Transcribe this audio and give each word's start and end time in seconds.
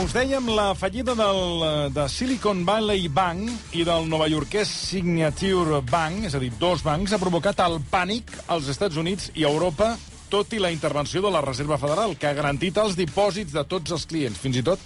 us 0.00 0.12
dèiem, 0.14 0.46
la 0.54 0.72
fallida 0.78 1.12
del, 1.18 1.64
de 1.92 2.04
Silicon 2.08 2.62
Valley 2.64 3.08
Bank 3.12 3.74
i 3.76 3.84
del 3.84 4.06
novaiorquès 4.08 4.70
Signature 4.88 5.82
Bank, 5.90 6.26
és 6.28 6.36
a 6.36 6.40
dir, 6.40 6.52
dos 6.60 6.84
bancs, 6.86 7.12
ha 7.12 7.20
provocat 7.20 7.60
el 7.64 7.76
pànic 7.90 8.30
als 8.52 8.70
Estats 8.72 8.96
Units 9.00 9.30
i 9.36 9.44
Europa, 9.48 9.92
tot 10.32 10.54
i 10.56 10.60
la 10.62 10.70
intervenció 10.72 11.20
de 11.24 11.32
la 11.34 11.42
Reserva 11.44 11.80
Federal, 11.82 12.16
que 12.16 12.30
ha 12.30 12.36
garantit 12.38 12.78
els 12.80 12.96
dipòsits 12.96 13.52
de 13.52 13.66
tots 13.68 13.92
els 13.92 14.06
clients, 14.08 14.38
fins 14.40 14.60
i 14.62 14.64
tot 14.64 14.80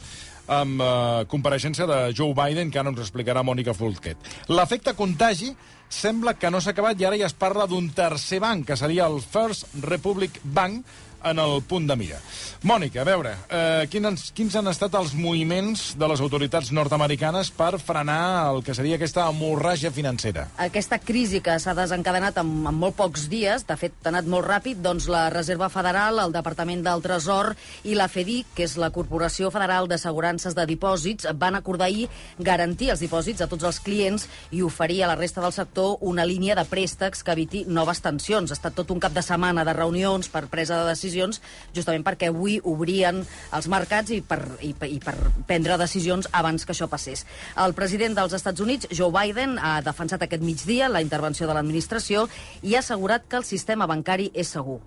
amb 0.47 0.83
eh, 0.83 1.25
compareixença 1.31 1.87
de 1.87 2.01
Joe 2.17 2.35
Biden, 2.35 2.71
que 2.71 2.81
ara 2.83 2.91
ens 2.93 3.03
explicarà 3.03 3.43
Mònica 3.47 3.75
Fulquet. 3.75 4.19
L'efecte 4.51 4.95
contagi 4.99 5.53
sembla 5.89 6.35
que 6.35 6.51
no 6.51 6.61
s'ha 6.61 6.73
acabat 6.75 6.99
i 6.99 7.07
ara 7.07 7.19
ja 7.19 7.29
es 7.31 7.37
parla 7.37 7.67
d'un 7.71 7.91
tercer 7.95 8.41
banc, 8.43 8.67
que 8.67 8.79
seria 8.79 9.07
el 9.07 9.21
First 9.23 9.71
Republic 9.87 10.41
Bank, 10.43 10.87
en 11.25 11.39
el 11.39 11.63
punt 11.63 11.87
de 11.89 11.97
mira. 11.97 12.21
Mònica, 12.67 13.03
a 13.03 13.07
veure, 13.07 13.33
eh, 13.51 13.87
quins, 13.91 14.31
quins 14.35 14.55
han 14.57 14.67
estat 14.71 14.95
els 14.99 15.13
moviments 15.15 15.95
de 15.99 16.09
les 16.09 16.21
autoritats 16.21 16.73
nord-americanes 16.73 17.51
per 17.55 17.79
frenar 17.79 18.51
el 18.53 18.63
que 18.65 18.75
seria 18.75 18.97
aquesta 18.97 19.27
hemorràgia 19.31 19.93
financera? 19.95 20.49
Aquesta 20.59 20.99
crisi 20.99 21.41
que 21.41 21.59
s'ha 21.63 21.75
desencadenat 21.79 22.41
en, 22.43 22.51
en 22.67 22.75
molt 22.75 22.97
pocs 22.99 23.29
dies, 23.33 23.67
de 23.67 23.77
fet 23.79 23.95
ha 24.05 24.11
anat 24.13 24.29
molt 24.31 24.47
ràpid, 24.47 24.81
doncs 24.83 25.09
la 25.13 25.29
Reserva 25.31 25.69
Federal, 25.73 26.21
el 26.23 26.35
Departament 26.35 26.83
del 26.87 27.05
Tresor 27.05 27.53
i 27.85 27.95
la 27.99 28.09
FEDIC, 28.09 28.55
que 28.57 28.67
és 28.67 28.77
la 28.81 28.91
Corporació 28.95 29.53
Federal 29.55 29.89
d'Assegurances 29.91 30.57
de 30.57 30.67
Dipòsits, 30.67 31.31
van 31.35 31.59
acordar 31.59 31.87
ahir 31.87 32.09
garantir 32.39 32.91
els 32.95 33.03
dipòsits 33.05 33.45
a 33.45 33.51
tots 33.51 33.65
els 33.65 33.81
clients 33.81 34.27
i 34.51 34.63
oferir 34.63 35.03
a 35.05 35.13
la 35.13 35.19
resta 35.19 35.45
del 35.45 35.55
sector 35.55 35.99
una 36.01 36.27
línia 36.27 36.57
de 36.59 36.67
préstecs 36.67 37.23
que 37.23 37.35
eviti 37.37 37.65
noves 37.69 38.03
tensions. 38.03 38.51
Ha 38.51 38.59
estat 38.59 38.75
tot 38.75 38.91
un 38.91 39.01
cap 39.01 39.15
de 39.15 39.23
setmana 39.23 39.65
de 39.65 39.77
reunions 39.77 40.29
per 40.33 40.47
presa 40.51 40.83
de 40.83 40.91
decisions 40.91 41.06
decisions, 41.07 41.41
justament 41.75 42.05
perquè 42.07 42.31
avui 42.33 42.59
obrien 42.65 43.23
els 43.57 43.71
mercats 43.71 44.13
i 44.15 44.21
per, 44.21 44.41
i, 44.61 44.75
i 44.91 44.99
per 45.03 45.15
prendre 45.47 45.79
decisions 45.81 46.29
abans 46.33 46.67
que 46.67 46.75
això 46.75 46.91
passés. 46.91 47.25
El 47.63 47.77
president 47.79 48.19
dels 48.19 48.35
Estats 48.37 48.61
Units, 48.65 48.91
Joe 48.91 49.13
Biden, 49.15 49.57
ha 49.59 49.79
defensat 49.87 50.27
aquest 50.27 50.43
migdia 50.43 50.91
la 50.91 51.05
intervenció 51.05 51.47
de 51.47 51.57
l'administració 51.57 52.27
i 52.63 52.75
ha 52.75 52.85
assegurat 52.85 53.27
que 53.29 53.41
el 53.41 53.49
sistema 53.49 53.87
bancari 53.87 54.31
és 54.35 54.53
segur. 54.57 54.81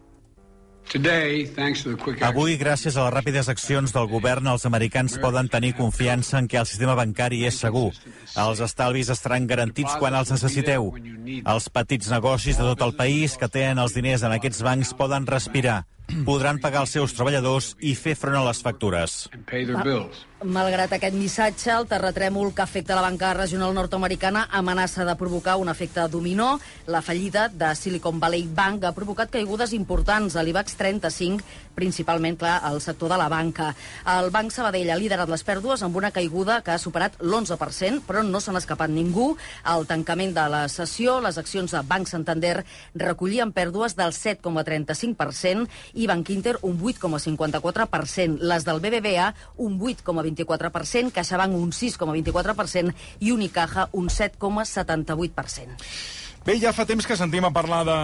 Avui, 2.25 2.55
gràcies 2.57 2.95
a 2.97 3.03
les 3.03 3.13
ràpides 3.13 3.49
accions 3.51 3.91
del 3.93 4.07
govern, 4.09 4.47
els 4.49 4.65
americans 4.65 5.19
poden 5.21 5.49
tenir 5.51 5.75
confiança 5.77 6.39
en 6.39 6.47
que 6.49 6.57
el 6.57 6.65
sistema 6.65 6.95
bancari 6.97 7.43
és 7.45 7.59
segur. 7.61 7.91
Els 8.33 8.63
estalvis 8.65 9.11
estaran 9.13 9.45
garantits 9.45 9.93
quan 10.01 10.17
els 10.17 10.33
necessiteu. 10.33 10.89
Els 11.43 11.69
petits 11.69 12.09
negocis 12.09 12.57
de 12.57 12.65
tot 12.71 12.81
el 12.87 12.95
país 12.97 13.37
que 13.37 13.51
tenen 13.53 13.83
els 13.85 13.93
diners 13.93 14.25
en 14.25 14.33
aquests 14.33 14.65
bancs 14.65 14.95
poden 14.97 15.29
respirar 15.29 15.83
podran 16.27 16.59
pagar 16.63 16.85
els 16.85 16.95
seus 16.97 17.15
treballadors 17.17 17.73
i 17.79 17.95
fer 17.97 18.15
front 18.19 18.39
a 18.39 18.45
les 18.47 18.61
factures. 18.65 19.21
Malgrat 20.39 20.93
aquest 20.95 21.17
missatge, 21.19 21.67
el 21.73 21.83
terratrèmol 21.91 22.53
que 22.55 22.61
afecta 22.63 22.95
la 22.95 23.01
banca 23.03 23.33
regional 23.35 23.73
nord-americana 23.75 24.45
amenaça 24.55 25.03
de 25.03 25.15
provocar 25.19 25.57
un 25.59 25.67
efecte 25.67 26.05
dominó. 26.07 26.61
La 26.87 27.01
fallida 27.01 27.49
de 27.49 27.73
Silicon 27.75 28.21
Valley 28.21 28.47
Bank 28.47 28.85
ha 28.85 28.93
provocat 28.95 29.33
caigudes 29.33 29.73
importants 29.75 30.37
a 30.37 30.43
l'IBEX 30.47 30.77
35, 30.79 31.43
principalment, 31.75 32.37
clar, 32.39 32.61
al 32.63 32.79
sector 32.79 33.11
de 33.11 33.17
la 33.19 33.27
banca. 33.27 33.73
El 34.07 34.31
Banc 34.31 34.53
Sabadell 34.55 34.93
ha 34.93 34.95
liderat 34.95 35.27
les 35.27 35.43
pèrdues 35.43 35.83
amb 35.83 35.99
una 35.99 36.13
caiguda 36.15 36.61
que 36.63 36.71
ha 36.71 36.79
superat 36.79 37.19
l'11%, 37.19 38.05
però 38.07 38.23
no 38.23 38.39
n'ha 38.39 38.63
escapat 38.63 38.95
ningú. 38.95 39.35
Al 39.63 39.87
tancament 39.91 40.31
de 40.39 40.47
la 40.47 40.63
sessió, 40.69 41.19
les 41.19 41.37
accions 41.37 41.75
de 41.75 41.83
Banc 41.83 42.07
Santander 42.07 42.63
recollien 42.95 43.51
pèrdues 43.51 43.97
del 43.99 44.15
7,35% 44.15 45.67
i 45.95 46.07
Banc 46.07 46.31
Inter 46.31 46.55
un 46.61 46.79
8,54%. 46.79 48.39
Les 48.39 48.63
del 48.63 48.79
BBVA 48.79 49.33
un 49.57 49.75
8,20%. 49.77 50.28
7,24%, 50.29 51.11
CaixaBank 51.15 51.57
un 51.57 51.71
6,24% 51.75 52.93
i 53.19 53.31
Unicaja 53.31 53.89
un 53.93 54.09
7,78%. 54.09 55.77
Bé, 56.45 56.55
ja 56.55 56.71
fa 56.71 56.85
temps 56.87 57.03
que 57.03 57.17
sentim 57.19 57.43
a 57.43 57.51
parlar 57.51 57.81
de, 57.83 57.95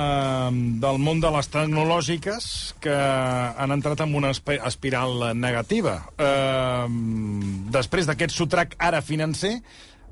del 0.84 0.98
món 1.00 1.22
de 1.24 1.32
les 1.32 1.48
tecnològiques 1.50 2.48
que 2.84 2.94
han 2.94 3.72
entrat 3.72 4.04
en 4.04 4.12
una 4.20 4.34
espiral 4.36 5.32
negativa. 5.40 6.02
Eh, 6.20 6.88
després 7.74 8.10
d'aquest 8.10 8.36
sotrac 8.36 8.76
ara 8.78 9.02
financer, 9.02 9.60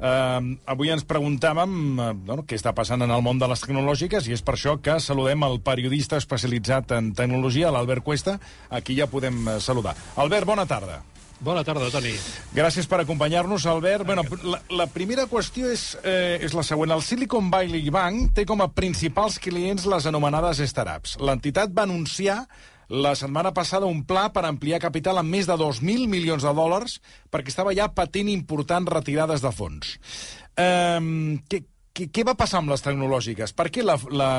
Uh, 0.03 0.57
avui 0.67 0.89
ens 0.91 1.05
preguntàvem 1.07 1.73
uh, 2.01 2.09
bueno, 2.27 2.43
què 2.49 2.57
està 2.57 2.73
passant 2.75 3.05
en 3.05 3.11
el 3.13 3.21
món 3.23 3.37
de 3.39 3.47
les 3.47 3.61
tecnològiques 3.61 4.25
i 4.27 4.33
és 4.35 4.41
per 4.43 4.57
això 4.57 4.73
que 4.83 4.97
saludem 4.99 5.45
el 5.45 5.61
periodista 5.63 6.17
especialitzat 6.19 6.91
en 6.97 7.13
tecnologia, 7.15 7.71
l'Albert 7.71 8.03
Cuesta. 8.03 8.39
Aquí 8.73 8.97
ja 8.97 9.07
podem 9.07 9.45
uh, 9.45 9.59
saludar. 9.63 9.93
Albert, 10.19 10.49
bona 10.49 10.65
tarda. 10.67 11.03
Bona 11.43 11.63
tarda, 11.65 11.89
Toni. 11.91 12.13
Gràcies 12.55 12.87
per 12.87 13.01
acompanyar-nos, 13.01 13.65
Albert. 13.67 14.05
Bueno, 14.07 14.23
la, 14.43 14.59
la 14.69 14.87
primera 14.91 15.25
qüestió 15.27 15.71
és, 15.73 15.97
eh, 16.03 16.37
és 16.43 16.53
la 16.53 16.63
següent. 16.63 16.93
El 16.93 17.01
Silicon 17.03 17.49
Valley 17.51 17.89
Bank 17.91 18.35
té 18.37 18.45
com 18.45 18.61
a 18.61 18.69
principals 18.71 19.39
clients 19.43 19.87
les 19.89 20.07
anomenades 20.07 20.61
startups. 20.69 21.17
L'entitat 21.19 21.73
va 21.75 21.83
anunciar 21.83 22.45
la 22.93 23.15
setmana 23.15 23.53
passada 23.53 23.89
un 23.89 24.03
pla 24.05 24.27
per 24.33 24.45
ampliar 24.45 24.79
capital 24.83 25.17
amb 25.17 25.31
més 25.33 25.47
de 25.49 25.55
2.000 25.57 26.07
milions 26.11 26.43
de 26.43 26.53
dòlars 26.53 26.99
perquè 27.31 27.49
estava 27.49 27.73
ja 27.73 27.89
patint 27.89 28.29
importants 28.29 28.91
retirades 28.91 29.41
de 29.41 29.51
fons. 29.51 29.97
Um, 30.53 31.39
què, 31.49 31.63
què, 31.93 32.07
què 32.09 32.25
va 32.25 32.35
passar 32.37 32.59
amb 32.59 32.71
les 32.73 32.81
tecnològiques? 32.83 33.53
Per 33.55 33.67
què 33.73 33.83
la, 33.85 33.95
la, 34.11 34.29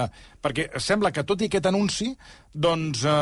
perquè 0.43 0.67
sembla 0.83 1.13
que, 1.15 1.25
tot 1.27 1.43
i 1.43 1.49
aquest 1.49 1.69
anunci, 1.71 2.11
doncs 2.51 3.05
eh, 3.07 3.15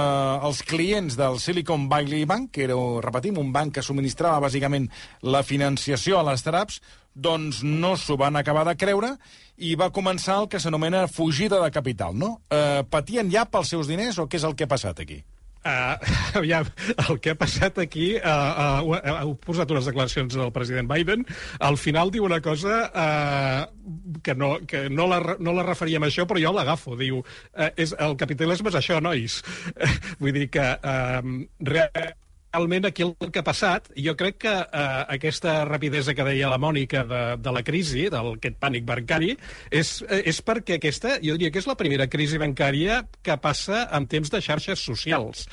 els 0.49 0.63
clients 0.69 1.19
del 1.21 1.39
Silicon 1.43 1.87
Valley 1.93 2.25
Bank, 2.29 2.51
que 2.57 2.65
era, 2.67 2.79
repetim, 3.05 3.39
un 3.43 3.53
banc 3.55 3.77
que 3.77 3.85
subministrava 3.85 4.43
bàsicament 4.47 4.89
la 5.23 5.45
financiació 5.47 6.19
a 6.21 6.27
les 6.31 6.45
startups, 6.45 6.81
doncs 7.13 7.61
no 7.67 7.93
s'ho 8.01 8.17
van 8.17 8.39
acabar 8.41 8.65
de 8.65 8.77
creure 8.81 9.13
i 9.61 9.75
va 9.77 9.93
començar 9.93 10.39
el 10.41 10.49
que 10.49 10.61
s'anomena 10.63 11.05
fugida 11.13 11.61
de 11.61 11.71
capital, 11.75 12.17
no? 12.17 12.39
Eh, 12.49 12.81
patien 12.89 13.29
ja 13.31 13.45
pels 13.45 13.75
seus 13.75 13.91
diners 13.91 14.19
o 14.19 14.27
què 14.27 14.41
és 14.41 14.49
el 14.49 14.57
que 14.57 14.65
ha 14.65 14.73
passat 14.73 15.05
aquí? 15.05 15.21
Uh, 15.63 15.95
aviam, 16.41 16.67
el 17.09 17.21
que 17.23 17.33
ha 17.33 17.39
passat 17.39 17.79
aquí, 17.79 18.17
uh, 18.19 18.83
uh, 18.83 18.97
heu 19.23 19.35
posat 19.43 19.71
unes 19.71 19.87
declaracions 19.87 20.35
del 20.35 20.51
president 20.55 20.91
Biden, 20.91 21.23
al 21.63 21.79
final 21.79 22.11
diu 22.11 22.27
una 22.27 22.41
cosa 22.43 22.81
uh, 22.91 24.17
que, 24.27 24.35
no, 24.35 24.57
que 24.67 24.89
no, 24.91 25.07
la, 25.11 25.21
no 25.39 25.55
la 25.55 25.67
referíem 25.67 26.03
a 26.03 26.11
això, 26.11 26.27
però 26.27 26.43
jo 26.43 26.55
l'agafo, 26.57 26.97
diu, 26.99 27.23
uh, 27.23 27.71
és, 27.77 27.95
el 28.03 28.19
capitalisme 28.19 28.73
és 28.73 28.81
això, 28.81 28.99
nois. 29.05 29.39
Uh, 29.77 29.93
vull 30.23 30.35
dir 30.35 30.49
que 30.51 30.67
uh, 30.83 31.23
realment 31.63 32.19
realment 32.53 32.85
aquí 32.87 33.03
el 33.03 33.31
que 33.33 33.41
ha 33.41 33.47
passat, 33.47 33.89
jo 33.97 34.15
crec 34.19 34.39
que 34.45 34.53
eh, 34.53 35.05
aquesta 35.15 35.65
rapidesa 35.65 36.15
que 36.15 36.25
deia 36.27 36.51
la 36.53 36.61
Mònica 36.61 37.05
de, 37.09 37.23
de 37.41 37.53
la 37.55 37.63
crisi, 37.65 38.09
d'aquest 38.13 38.59
pànic 38.61 38.85
bancari, 38.89 39.33
és, 39.71 39.95
eh, 40.09 40.23
és 40.29 40.41
perquè 40.45 40.77
aquesta, 40.77 41.17
jo 41.25 41.37
diria 41.39 41.53
que 41.53 41.63
és 41.63 41.69
la 41.69 41.77
primera 41.81 42.07
crisi 42.13 42.41
bancària 42.41 43.03
que 43.25 43.37
passa 43.41 43.87
en 43.97 44.07
temps 44.07 44.31
de 44.31 44.41
xarxes 44.45 44.85
socials. 44.85 45.47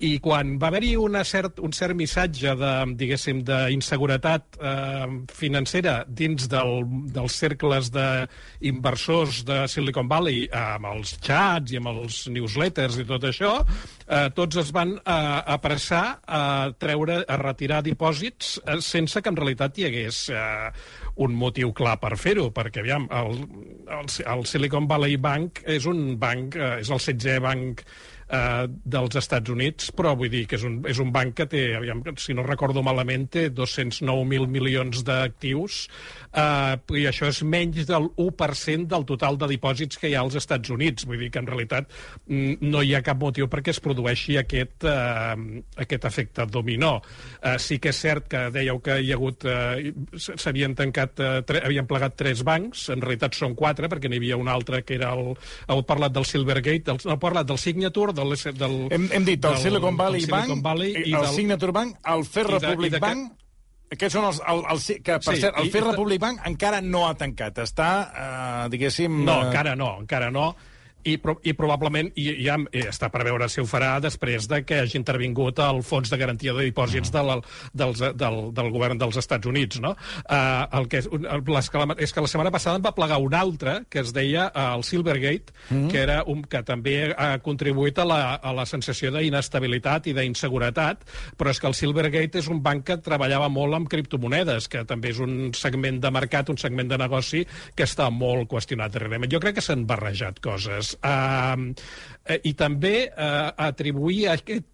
I 0.00 0.16
quan 0.24 0.56
va 0.62 0.70
haver-hi 0.70 0.94
cert, 1.28 1.60
un 1.60 1.72
cert 1.72 1.96
missatge 1.96 2.54
de, 2.56 2.72
diguéssim, 2.96 3.42
d'inseguretat 3.44 4.58
eh, 4.60 5.06
financera 5.32 5.98
dins 6.08 6.48
del, 6.48 6.84
dels 7.12 7.36
cercles 7.36 7.92
d'inversors 7.92 9.44
de 9.46 9.62
Silicon 9.68 10.08
Valley, 10.08 10.46
amb 10.52 10.88
els 10.94 11.16
xats 11.20 11.72
i 11.72 11.80
amb 11.80 11.92
els 11.92 12.24
newsletters 12.32 13.00
i 13.02 13.06
tot 13.08 13.28
això, 13.28 13.58
eh, 14.06 14.28
tots 14.36 14.60
es 14.62 14.72
van 14.74 14.94
eh, 14.96 15.16
apressar 15.56 16.04
a 16.26 16.42
treure, 16.78 17.20
a 17.28 17.38
retirar 17.40 17.82
dipòsits 17.86 18.56
eh, 18.64 18.78
sense 18.84 19.22
que 19.22 19.32
en 19.32 19.38
realitat 19.38 19.78
hi 19.78 19.88
hagués 19.88 20.22
eh, 20.30 20.70
un 21.26 21.36
motiu 21.36 21.72
clar 21.76 21.96
per 22.02 22.14
fer-ho, 22.20 22.50
perquè, 22.54 22.82
aviam, 22.84 23.08
el, 23.10 23.40
el, 23.98 24.10
el 24.34 24.44
Silicon 24.48 24.88
Valley 24.90 25.16
Bank 25.16 25.62
és 25.76 25.88
un 25.90 26.18
banc, 26.20 26.56
eh, 26.56 26.76
és 26.82 26.92
el 26.92 27.02
16è 27.02 27.40
banc 27.42 27.82
eh, 28.28 28.66
dels 28.84 29.16
Estats 29.18 29.50
Units, 29.52 29.90
però 29.96 30.14
vull 30.18 30.30
dir 30.32 30.44
que 30.50 30.58
és 30.58 30.66
un, 30.66 30.80
és 30.88 31.00
un 31.02 31.12
banc 31.14 31.34
que 31.36 31.46
té, 31.50 31.62
aviam, 31.78 32.02
si 32.20 32.34
no 32.34 32.44
recordo 32.46 32.82
malament, 32.86 33.28
té 33.32 33.48
209.000 33.54 34.50
milions 34.50 35.02
d'actius, 35.06 35.86
eh, 36.32 36.76
i 37.00 37.06
això 37.10 37.30
és 37.30 37.42
menys 37.46 37.86
del 37.88 38.10
1% 38.16 38.90
del 38.90 39.06
total 39.08 39.38
de 39.40 39.50
dipòsits 39.54 40.00
que 40.00 40.10
hi 40.10 40.16
ha 40.16 40.24
als 40.24 40.38
Estats 40.38 40.70
Units. 40.72 41.06
Vull 41.06 41.22
dir 41.22 41.30
que 41.32 41.42
en 41.42 41.50
realitat 41.50 41.90
mm, 42.26 42.58
no 42.66 42.82
hi 42.82 42.94
ha 42.96 43.02
cap 43.06 43.20
motiu 43.20 43.50
perquè 43.52 43.74
es 43.74 43.82
produeixi 43.82 44.38
aquest, 44.40 44.86
eh, 44.88 45.62
aquest 45.86 46.08
efecte 46.08 46.46
dominó. 46.50 46.96
Eh, 47.42 47.56
sí 47.62 47.78
que 47.82 47.92
és 47.94 48.02
cert 48.06 48.28
que 48.30 48.46
dèieu 48.54 48.80
que 48.84 48.98
hi 49.02 49.12
ha 49.12 49.18
hagut, 49.18 49.46
eh, 49.48 49.92
s'havien 50.16 50.74
tancat, 50.78 51.20
eh, 51.20 51.60
havien 51.62 51.86
plegat 51.88 52.16
tres 52.18 52.42
bancs, 52.46 52.88
en 52.94 53.02
realitat 53.04 53.36
són 53.38 53.54
quatre, 53.58 53.90
perquè 53.92 54.10
n'hi 54.10 54.20
havia 54.20 54.40
un 54.40 54.50
altre 54.52 54.82
que 54.86 54.96
era 54.98 55.12
el, 55.14 55.34
heu 55.68 55.82
parlat 55.86 56.14
del 56.14 56.26
Silvergate, 56.28 56.92
el, 56.92 57.00
heu 57.06 57.20
parlat 57.22 57.48
del 57.48 57.60
Signature, 57.60 58.15
del... 58.18 58.36
del 58.58 58.76
hem, 58.90 59.08
hem 59.12 59.26
dit 59.26 59.42
el 59.44 59.56
del, 59.56 59.62
Silicon 59.62 59.98
Valley 59.98 60.24
el 60.24 60.30
Bank, 60.30 60.46
Silicon 60.46 60.62
Valley 60.64 60.94
i 60.94 61.10
el 61.12 61.26
del, 61.26 61.34
Signature 61.34 61.74
Bank, 61.76 61.98
el 62.14 62.24
Fair 62.28 62.46
Republic 62.50 62.94
de, 62.94 63.00
de, 63.00 63.04
Bank... 63.08 63.42
Aquests 63.86 64.16
són 64.18 64.24
els... 64.26 64.40
El, 64.50 64.64
el, 64.72 64.80
que, 65.06 65.18
per 65.22 65.34
sí, 65.36 65.42
cert, 65.44 65.58
el 65.62 65.68
Fair 65.70 65.84
Republic 65.86 66.22
Bank 66.22 66.40
encara 66.48 66.80
no 66.82 67.04
ha 67.06 67.12
tancat. 67.14 67.60
Està, 67.62 67.90
eh, 68.10 68.64
diguéssim... 68.72 69.20
No, 69.28 69.44
encara 69.46 69.76
no, 69.78 69.92
encara 70.02 70.32
no 70.34 70.48
i, 71.06 71.16
pro 71.22 71.36
i 71.46 71.54
probablement 71.56 72.10
i, 72.18 72.26
ja 72.44 72.56
està 72.86 73.10
per 73.12 73.24
veure 73.26 73.48
si 73.52 73.62
ho 73.62 73.66
farà 73.68 73.96
després 74.02 74.48
de 74.50 74.62
que 74.66 74.80
hagi 74.82 74.98
intervingut 74.98 75.60
el 75.62 75.82
Fons 75.86 76.10
de 76.12 76.18
Garantia 76.20 76.54
de 76.56 76.66
Dipòsits 76.68 77.12
de 77.14 77.22
la, 77.22 77.38
dels, 77.72 78.02
del, 78.18 78.38
del 78.56 78.70
govern 78.74 78.98
dels 79.00 79.18
Estats 79.20 79.46
Units. 79.46 79.80
No? 79.82 79.94
Uh, 80.24 80.66
el 80.80 80.88
que 80.90 81.02
és, 81.02 81.08
les, 81.10 81.70
és 82.06 82.14
que 82.14 82.24
la 82.24 82.30
setmana 82.30 82.52
passada 82.54 82.80
en 82.80 82.84
va 82.84 82.94
plegar 82.96 83.20
un 83.22 83.34
altre 83.36 83.78
que 83.92 84.02
es 84.02 84.12
deia 84.16 84.48
uh, 84.50 84.74
el 84.76 84.84
Silvergate, 84.86 85.54
mm 85.68 85.76
-hmm. 85.76 85.90
que, 85.90 86.02
era 86.02 86.22
un, 86.26 86.42
que 86.42 86.62
també 86.62 87.14
ha 87.16 87.38
contribuït 87.38 87.98
a 87.98 88.04
la, 88.04 88.34
a 88.34 88.52
la 88.52 88.66
sensació 88.66 89.10
d'inestabilitat 89.12 90.06
i 90.06 90.12
d'inseguretat, 90.12 91.04
però 91.36 91.50
és 91.50 91.60
que 91.60 91.66
el 91.66 91.74
Silvergate 91.74 92.38
és 92.38 92.48
un 92.48 92.62
banc 92.62 92.84
que 92.84 92.96
treballava 92.98 93.48
molt 93.48 93.74
amb 93.74 93.88
criptomonedes, 93.88 94.68
que 94.68 94.84
també 94.84 95.10
és 95.10 95.18
un 95.18 95.52
segment 95.54 96.00
de 96.00 96.10
mercat, 96.10 96.48
un 96.48 96.58
segment 96.58 96.88
de 96.88 96.98
negoci 96.98 97.46
que 97.74 97.84
està 97.84 98.10
molt 98.10 98.48
qüestionat 98.48 98.92
darrerament. 98.92 99.32
Jo 99.32 99.40
crec 99.40 99.54
que 99.56 99.64
s'han 99.64 99.86
barrejat 99.86 100.40
coses. 100.40 100.95
Uh, 101.02 101.74
I 102.42 102.52
també 102.58 102.96
uh, 103.10 103.52
atribuir 103.68 104.26
aquest 104.32 104.72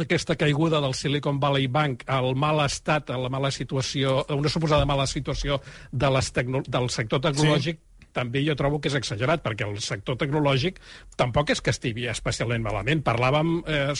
aquesta 0.00 0.36
caiguda 0.38 0.78
del 0.80 0.94
Silicon 0.94 1.40
Valley 1.42 1.66
Bank 1.66 2.04
al 2.08 2.36
mal 2.38 2.62
estat, 2.62 3.10
a 3.10 3.18
la 3.18 3.28
mala 3.28 3.50
situació, 3.50 4.20
a 4.22 4.36
una 4.38 4.48
suposada 4.48 4.86
mala 4.86 5.04
situació 5.10 5.58
de 5.90 6.10
les 6.14 6.30
del 6.32 6.86
sector 6.94 7.20
tecnològic, 7.20 7.80
sí 7.82 7.89
també 8.16 8.42
jo 8.46 8.56
trobo 8.58 8.80
que 8.80 8.90
és 8.90 8.96
exagerat, 8.98 9.42
perquè 9.44 9.66
el 9.68 9.78
sector 9.84 10.18
tecnològic 10.20 10.80
tampoc 11.20 11.52
és 11.54 11.62
que 11.62 11.72
estigui 11.74 12.08
especialment 12.10 12.64
malament. 12.64 13.02
Parlàvem, 13.06 13.60
eh, 13.66 13.94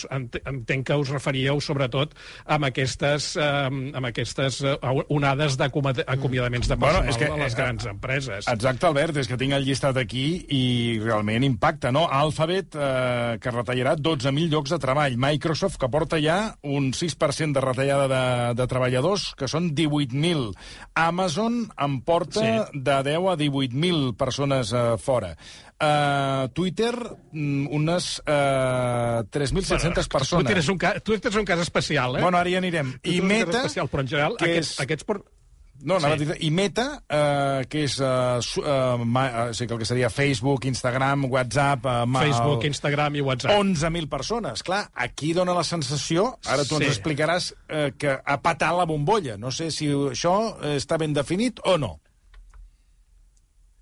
entenc 0.51 0.87
que 0.87 0.99
us 1.01 1.13
referíeu 1.13 1.61
sobretot 1.61 2.15
amb 2.47 2.69
aquestes, 2.71 3.37
eh, 3.37 3.69
amb 3.71 4.11
aquestes 4.11 4.61
eh, 4.65 4.77
onades 5.09 5.57
d'acomiadaments 5.61 6.69
de 6.69 6.77
personal 6.77 7.03
bueno, 7.03 7.11
és 7.11 7.19
que, 7.21 7.31
de 7.31 7.39
les 7.43 7.55
eh, 7.55 7.57
grans 7.57 7.87
eh, 7.87 7.91
empreses. 7.91 8.49
Exacte, 8.51 8.87
Albert, 8.87 9.21
és 9.23 9.31
que 9.31 9.39
tinc 9.41 9.57
el 9.57 9.67
llistat 9.67 9.99
aquí 10.01 10.27
i 10.49 10.65
realment 11.03 11.47
impacta, 11.47 11.93
no? 11.95 12.07
Alphabet, 12.11 12.77
eh, 12.77 13.39
que 13.43 13.55
retallarà 13.55 13.97
12.000 13.97 14.51
llocs 14.53 14.75
de 14.75 14.81
treball. 14.83 15.19
Microsoft, 15.21 15.79
que 15.81 15.91
porta 15.93 16.21
ja 16.23 16.57
un 16.63 16.93
6% 16.97 17.57
de 17.57 17.65
retallada 17.65 18.09
de, 18.11 18.25
de 18.59 18.69
treballadors, 18.71 19.31
que 19.39 19.49
són 19.51 19.71
18.000. 19.77 20.51
Amazon 20.99 21.63
en 21.77 22.01
porta 22.07 22.41
sí. 22.41 22.81
de 22.81 22.99
10 23.11 23.31
a 23.31 23.37
18.000 23.41 24.00
persones 24.19 24.73
uh, 24.77 24.95
fora. 25.01 25.35
Uh, 25.81 26.49
Twitter, 26.53 26.93
mm, 27.33 27.71
unes 27.73 28.21
uh, 28.27 29.25
3.700 29.33 30.09
persones. 30.13 30.45
Twitter 30.45 30.59
és, 30.61 30.69
un 30.69 30.81
cas, 30.81 30.99
Twitter 31.01 31.33
és 31.33 31.39
un 31.41 31.47
cas 31.49 31.63
especial, 31.63 32.19
eh? 32.19 32.25
Bueno, 32.25 32.37
ara 32.37 32.51
hi 32.53 32.59
anirem. 32.59 32.99
I 33.09 33.23
Meta... 33.25 33.63
Especial, 33.65 33.89
però 33.89 34.05
en 34.05 34.11
general, 34.11 34.37
aquests, 34.37 34.75
és... 34.75 34.81
aquests 34.85 35.09
por... 35.09 35.23
No, 35.81 35.97
sí. 35.97 36.11
a 36.11 36.17
dir, 36.21 36.35
i 36.45 36.51
Meta, 36.53 36.85
uh, 37.01 37.63
que 37.73 37.87
és 37.87 37.95
uh, 38.05 38.37
uh, 38.61 39.01
ma, 39.01 39.25
sí, 39.57 39.65
que 39.65 39.73
el 39.73 39.81
que 39.81 39.89
seria 39.89 40.11
Facebook, 40.13 40.67
Instagram, 40.69 41.25
WhatsApp... 41.33 41.89
Uh, 41.89 42.05
Facebook, 42.19 42.61
el... 42.61 42.75
Instagram 42.75 43.17
i 43.17 43.25
WhatsApp. 43.25 43.57
11.000 43.57 44.11
persones. 44.13 44.65
Clar, 44.67 44.83
aquí 44.93 45.33
dona 45.33 45.57
la 45.57 45.65
sensació, 45.65 46.35
ara 46.45 46.69
tu 46.69 46.77
sí. 46.77 46.83
ens 46.83 46.93
explicaràs, 46.93 47.51
uh, 47.57 47.89
que 47.97 48.19
ha 48.21 48.39
patat 48.45 48.77
la 48.77 48.85
bombolla. 48.85 49.41
No 49.41 49.49
sé 49.49 49.71
si 49.73 49.89
això 49.89 50.37
està 50.75 51.01
ben 51.01 51.17
definit 51.17 51.65
o 51.65 51.79
no. 51.81 51.97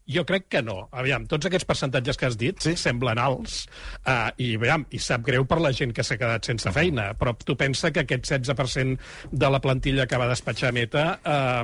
Jo 0.09 0.25
crec 0.25 0.47
que 0.49 0.63
no. 0.65 0.89
Aviam, 0.97 1.27
tots 1.29 1.49
aquests 1.49 1.69
percentatges 1.69 2.17
que 2.17 2.29
has 2.29 2.37
dit 2.41 2.57
sí? 2.65 2.73
semblen 2.81 3.19
alts 3.21 3.67
uh, 4.07 4.31
i, 4.41 4.55
aviam, 4.57 4.87
i 4.97 5.01
sap 5.03 5.27
greu 5.27 5.45
per 5.49 5.59
la 5.61 5.73
gent 5.77 5.93
que 5.93 6.05
s'ha 6.07 6.17
quedat 6.17 6.49
sense 6.49 6.73
feina, 6.73 7.11
però 7.19 7.35
tu 7.37 7.59
pensa 7.61 7.91
que 7.93 8.07
aquest 8.07 8.25
16% 8.25 8.97
de 9.33 9.51
la 9.53 9.61
plantilla 9.61 10.07
que 10.09 10.21
va 10.21 10.31
despatxar 10.31 10.73
Meta 10.73 11.05
uh, 11.21 11.61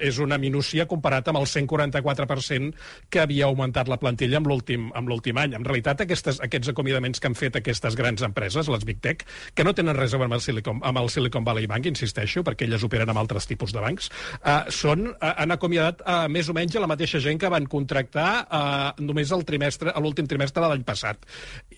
és 0.00 0.20
una 0.22 0.38
minúcia 0.40 0.86
comparat 0.88 1.28
amb 1.28 1.42
el 1.42 1.48
144% 1.50 2.72
que 3.12 3.20
havia 3.20 3.50
augmentat 3.50 3.90
la 3.92 4.00
plantilla 4.00 4.40
amb 4.40 4.48
l'últim 4.48 5.42
any. 5.44 5.58
En 5.58 5.68
realitat, 5.68 6.06
aquestes, 6.06 6.40
aquests 6.44 6.72
acomiadaments 6.72 7.20
que 7.20 7.28
han 7.28 7.36
fet 7.36 7.60
aquestes 7.60 7.98
grans 8.00 8.24
empreses, 8.24 8.72
les 8.72 8.88
Big 8.88 9.04
Tech, 9.04 9.26
que 9.52 9.68
no 9.68 9.76
tenen 9.76 9.96
res 9.98 10.16
a 10.16 10.22
veure 10.22 10.32
amb 10.32 10.38
el 10.38 10.44
Silicon, 10.44 10.80
amb 10.88 11.02
el 11.02 11.12
Silicon 11.12 11.44
Valley 11.44 11.68
Bank, 11.68 11.90
insisteixo, 11.92 12.40
perquè 12.48 12.64
elles 12.64 12.88
operen 12.88 13.12
amb 13.12 13.20
altres 13.20 13.48
tipus 13.50 13.76
de 13.76 13.84
bancs, 13.84 14.08
uh, 14.40 14.64
són, 14.72 15.10
uh, 15.12 15.34
han 15.36 15.52
acomiadat 15.52 16.00
uh, 16.00 16.24
més 16.32 16.48
o 16.48 16.56
menys 16.56 16.80
a 16.80 16.84
la 16.84 16.88
mateixa 16.88 17.20
gent 17.20 17.40
que 17.40 17.52
van 17.52 17.68
contractar 17.74 18.28
eh, 18.44 19.04
només 19.04 19.32
el 19.34 19.44
trimestre, 19.48 19.92
a 19.92 20.02
l'últim 20.02 20.28
trimestre 20.30 20.62
de 20.64 20.70
l'any 20.70 20.86
passat, 20.86 21.26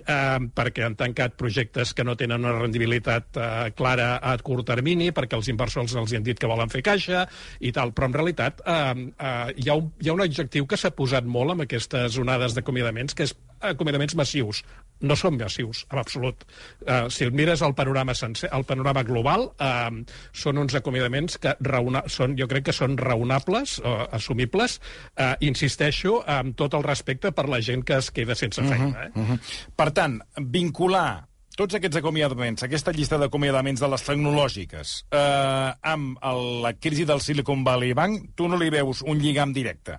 eh, 0.04 0.38
perquè 0.60 0.86
han 0.86 0.98
tancat 1.00 1.36
projectes 1.40 1.94
que 1.96 2.04
no 2.06 2.16
tenen 2.20 2.44
una 2.44 2.56
rendibilitat 2.60 3.40
eh, 3.40 3.48
clara 3.76 4.16
a 4.20 4.36
curt 4.46 4.68
termini, 4.68 5.10
perquè 5.16 5.38
els 5.38 5.50
inversors 5.52 5.96
els 5.96 6.14
han 6.16 6.26
dit 6.26 6.38
que 6.38 6.50
volen 6.50 6.72
fer 6.72 6.84
caixa 6.86 7.26
i 7.60 7.72
tal, 7.74 7.94
però 7.96 8.10
en 8.10 8.18
realitat 8.18 8.62
eh, 8.62 8.78
eh, 9.16 9.54
hi, 9.56 9.70
ha 9.70 9.78
un, 9.80 9.90
hi 10.02 10.10
ha 10.10 10.16
un 10.16 10.24
objectiu 10.26 10.68
que 10.68 10.78
s'ha 10.80 10.92
posat 10.96 11.26
molt 11.26 11.56
amb 11.56 11.66
aquestes 11.66 12.20
onades 12.22 12.56
d'acomiadaments, 12.56 13.16
que 13.16 13.26
és 13.28 13.34
acomiadaments 13.64 14.16
massius. 14.18 14.62
No 15.00 15.16
són 15.18 15.36
massius, 15.36 15.84
en 15.92 16.00
absolut. 16.00 16.46
Uh, 16.80 17.10
si 17.12 17.26
el 17.26 17.34
mires 17.36 17.62
el 17.62 17.74
panorama 17.76 18.14
sencer, 18.16 18.48
el 18.56 18.64
panorama 18.64 19.02
global, 19.04 19.50
uh, 19.60 19.90
són 20.32 20.62
uns 20.62 20.76
acomiadaments 20.78 21.36
que 21.42 21.52
raona, 21.60 22.06
són, 22.08 22.36
jo 22.38 22.48
crec 22.48 22.70
que 22.70 22.76
són 22.76 22.96
raonables, 22.96 23.78
uh, 23.84 24.06
assumibles, 24.16 24.80
uh, 25.18 25.34
insisteixo, 25.44 26.22
amb 26.24 26.56
tot 26.56 26.74
el 26.78 26.86
respecte 26.86 27.32
per 27.36 27.48
la 27.52 27.60
gent 27.60 27.84
que 27.84 28.00
es 28.00 28.10
queda 28.10 28.34
sense 28.34 28.62
feina. 28.62 28.88
Uh 28.88 28.92
-huh, 28.94 29.06
eh? 29.06 29.20
uh 29.20 29.30
-huh. 29.30 29.72
Per 29.76 29.90
tant, 29.92 30.20
vincular 30.36 31.26
tots 31.56 31.74
aquests 31.78 31.96
acomiadaments, 31.96 32.62
aquesta 32.62 32.92
llista 32.92 33.16
d'acomiadaments 33.16 33.80
de 33.80 33.88
les 33.88 34.04
tecnològiques, 34.04 35.06
eh, 35.10 35.70
amb 35.92 36.18
el, 36.30 36.42
la 36.66 36.72
crisi 36.74 37.06
del 37.08 37.22
Silicon 37.24 37.64
Valley 37.64 37.94
Bank, 37.96 38.34
tu 38.36 38.48
no 38.48 38.58
li 38.60 38.68
veus 38.70 39.00
un 39.02 39.18
lligam 39.18 39.54
directe? 39.56 39.96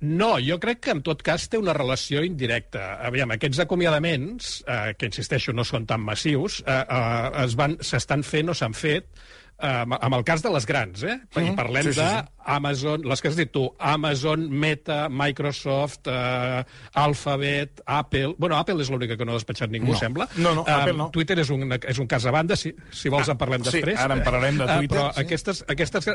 No, 0.00 0.36
jo 0.38 0.60
crec 0.62 0.84
que 0.86 0.94
en 0.94 1.02
tot 1.02 1.24
cas 1.26 1.48
té 1.50 1.58
una 1.58 1.74
relació 1.74 2.22
indirecta. 2.22 3.00
Aviam, 3.08 3.32
aquests 3.34 3.64
acomiadaments, 3.64 4.52
eh, 4.62 4.94
que 4.98 5.10
insisteixo 5.10 5.52
no 5.52 5.66
són 5.66 5.88
tan 5.90 6.04
massius, 6.06 6.62
eh, 6.62 6.78
eh, 6.78 7.44
es 7.44 7.58
van 7.58 7.76
s'estan 7.82 8.22
fent 8.22 8.52
o 8.52 8.54
s'han 8.54 8.76
fet 8.78 9.10
eh, 9.58 9.84
amb 9.98 10.14
el 10.14 10.24
cas 10.24 10.42
de 10.44 10.52
les 10.54 10.66
grans, 10.66 11.02
eh? 11.02 11.16
Mm 11.16 11.28
-hmm. 11.34 11.52
I 11.52 11.56
parlem 11.56 11.82
sí, 11.82 11.92
sí, 11.92 12.00
sí. 12.00 12.06
d'Amazon, 12.06 13.02
les 13.02 13.20
que 13.20 13.28
has 13.28 13.36
dit 13.36 13.50
tu, 13.50 13.74
Amazon, 13.78 14.50
Meta, 14.50 15.08
Microsoft, 15.08 16.06
eh, 16.06 16.64
Alphabet, 16.92 17.80
Apple... 17.84 18.34
Bueno, 18.38 18.56
Apple 18.56 18.80
és 18.82 18.90
l'única 18.90 19.16
que 19.16 19.24
no 19.24 19.32
ha 19.32 19.34
despatxat 19.34 19.70
ningú, 19.70 19.92
no. 19.92 19.98
sembla. 19.98 20.28
No, 20.36 20.54
no, 20.54 20.64
Apple 20.66 20.92
no. 20.92 21.10
Twitter 21.10 21.38
és 21.38 21.50
un, 21.50 21.72
és 21.72 21.98
un 21.98 22.06
cas 22.06 22.24
a 22.24 22.30
banda, 22.30 22.56
si, 22.56 22.74
si 22.90 23.08
vols 23.08 23.28
ah, 23.28 23.32
en 23.32 23.38
parlem 23.38 23.62
després. 23.62 23.98
Sí, 23.98 24.04
ara 24.04 24.14
en 24.14 24.22
parlarem 24.22 24.58
de 24.58 24.64
eh, 24.64 24.78
Twitter. 24.78 24.98
Uh, 24.98 25.02
però 25.02 25.12
sí. 25.12 25.20
aquestes, 25.20 25.64
aquestes, 25.68 26.08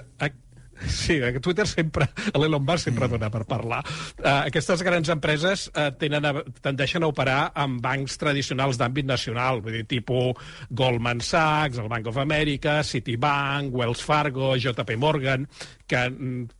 Sí, 0.87 1.19
a 1.23 1.31
Twitter 1.39 1.65
sempre, 1.69 2.07
l'Elon 2.35 2.63
Musk 2.65 2.89
sempre 2.89 3.07
dona 3.11 3.29
per 3.33 3.43
parlar. 3.49 3.81
Uh, 4.19 4.43
aquestes 4.49 4.83
grans 4.85 5.11
empreses 5.13 5.67
uh, 5.71 5.89
tenen 5.99 6.25
a, 6.27 6.33
tendeixen 6.65 7.03
a 7.05 7.09
operar 7.11 7.39
amb 7.59 7.81
bancs 7.83 8.17
tradicionals 8.21 8.79
d'àmbit 8.81 9.07
nacional, 9.07 9.61
vull 9.63 9.77
dir, 9.79 9.85
tipus 9.89 10.39
Goldman 10.73 11.21
Sachs, 11.23 11.79
el 11.81 11.89
Bank 11.91 12.09
of 12.11 12.19
America, 12.21 12.81
Citibank, 12.83 13.73
Wells 13.73 14.03
Fargo, 14.03 14.53
JP 14.57 14.97
Morgan, 14.99 15.47
que, 15.87 16.01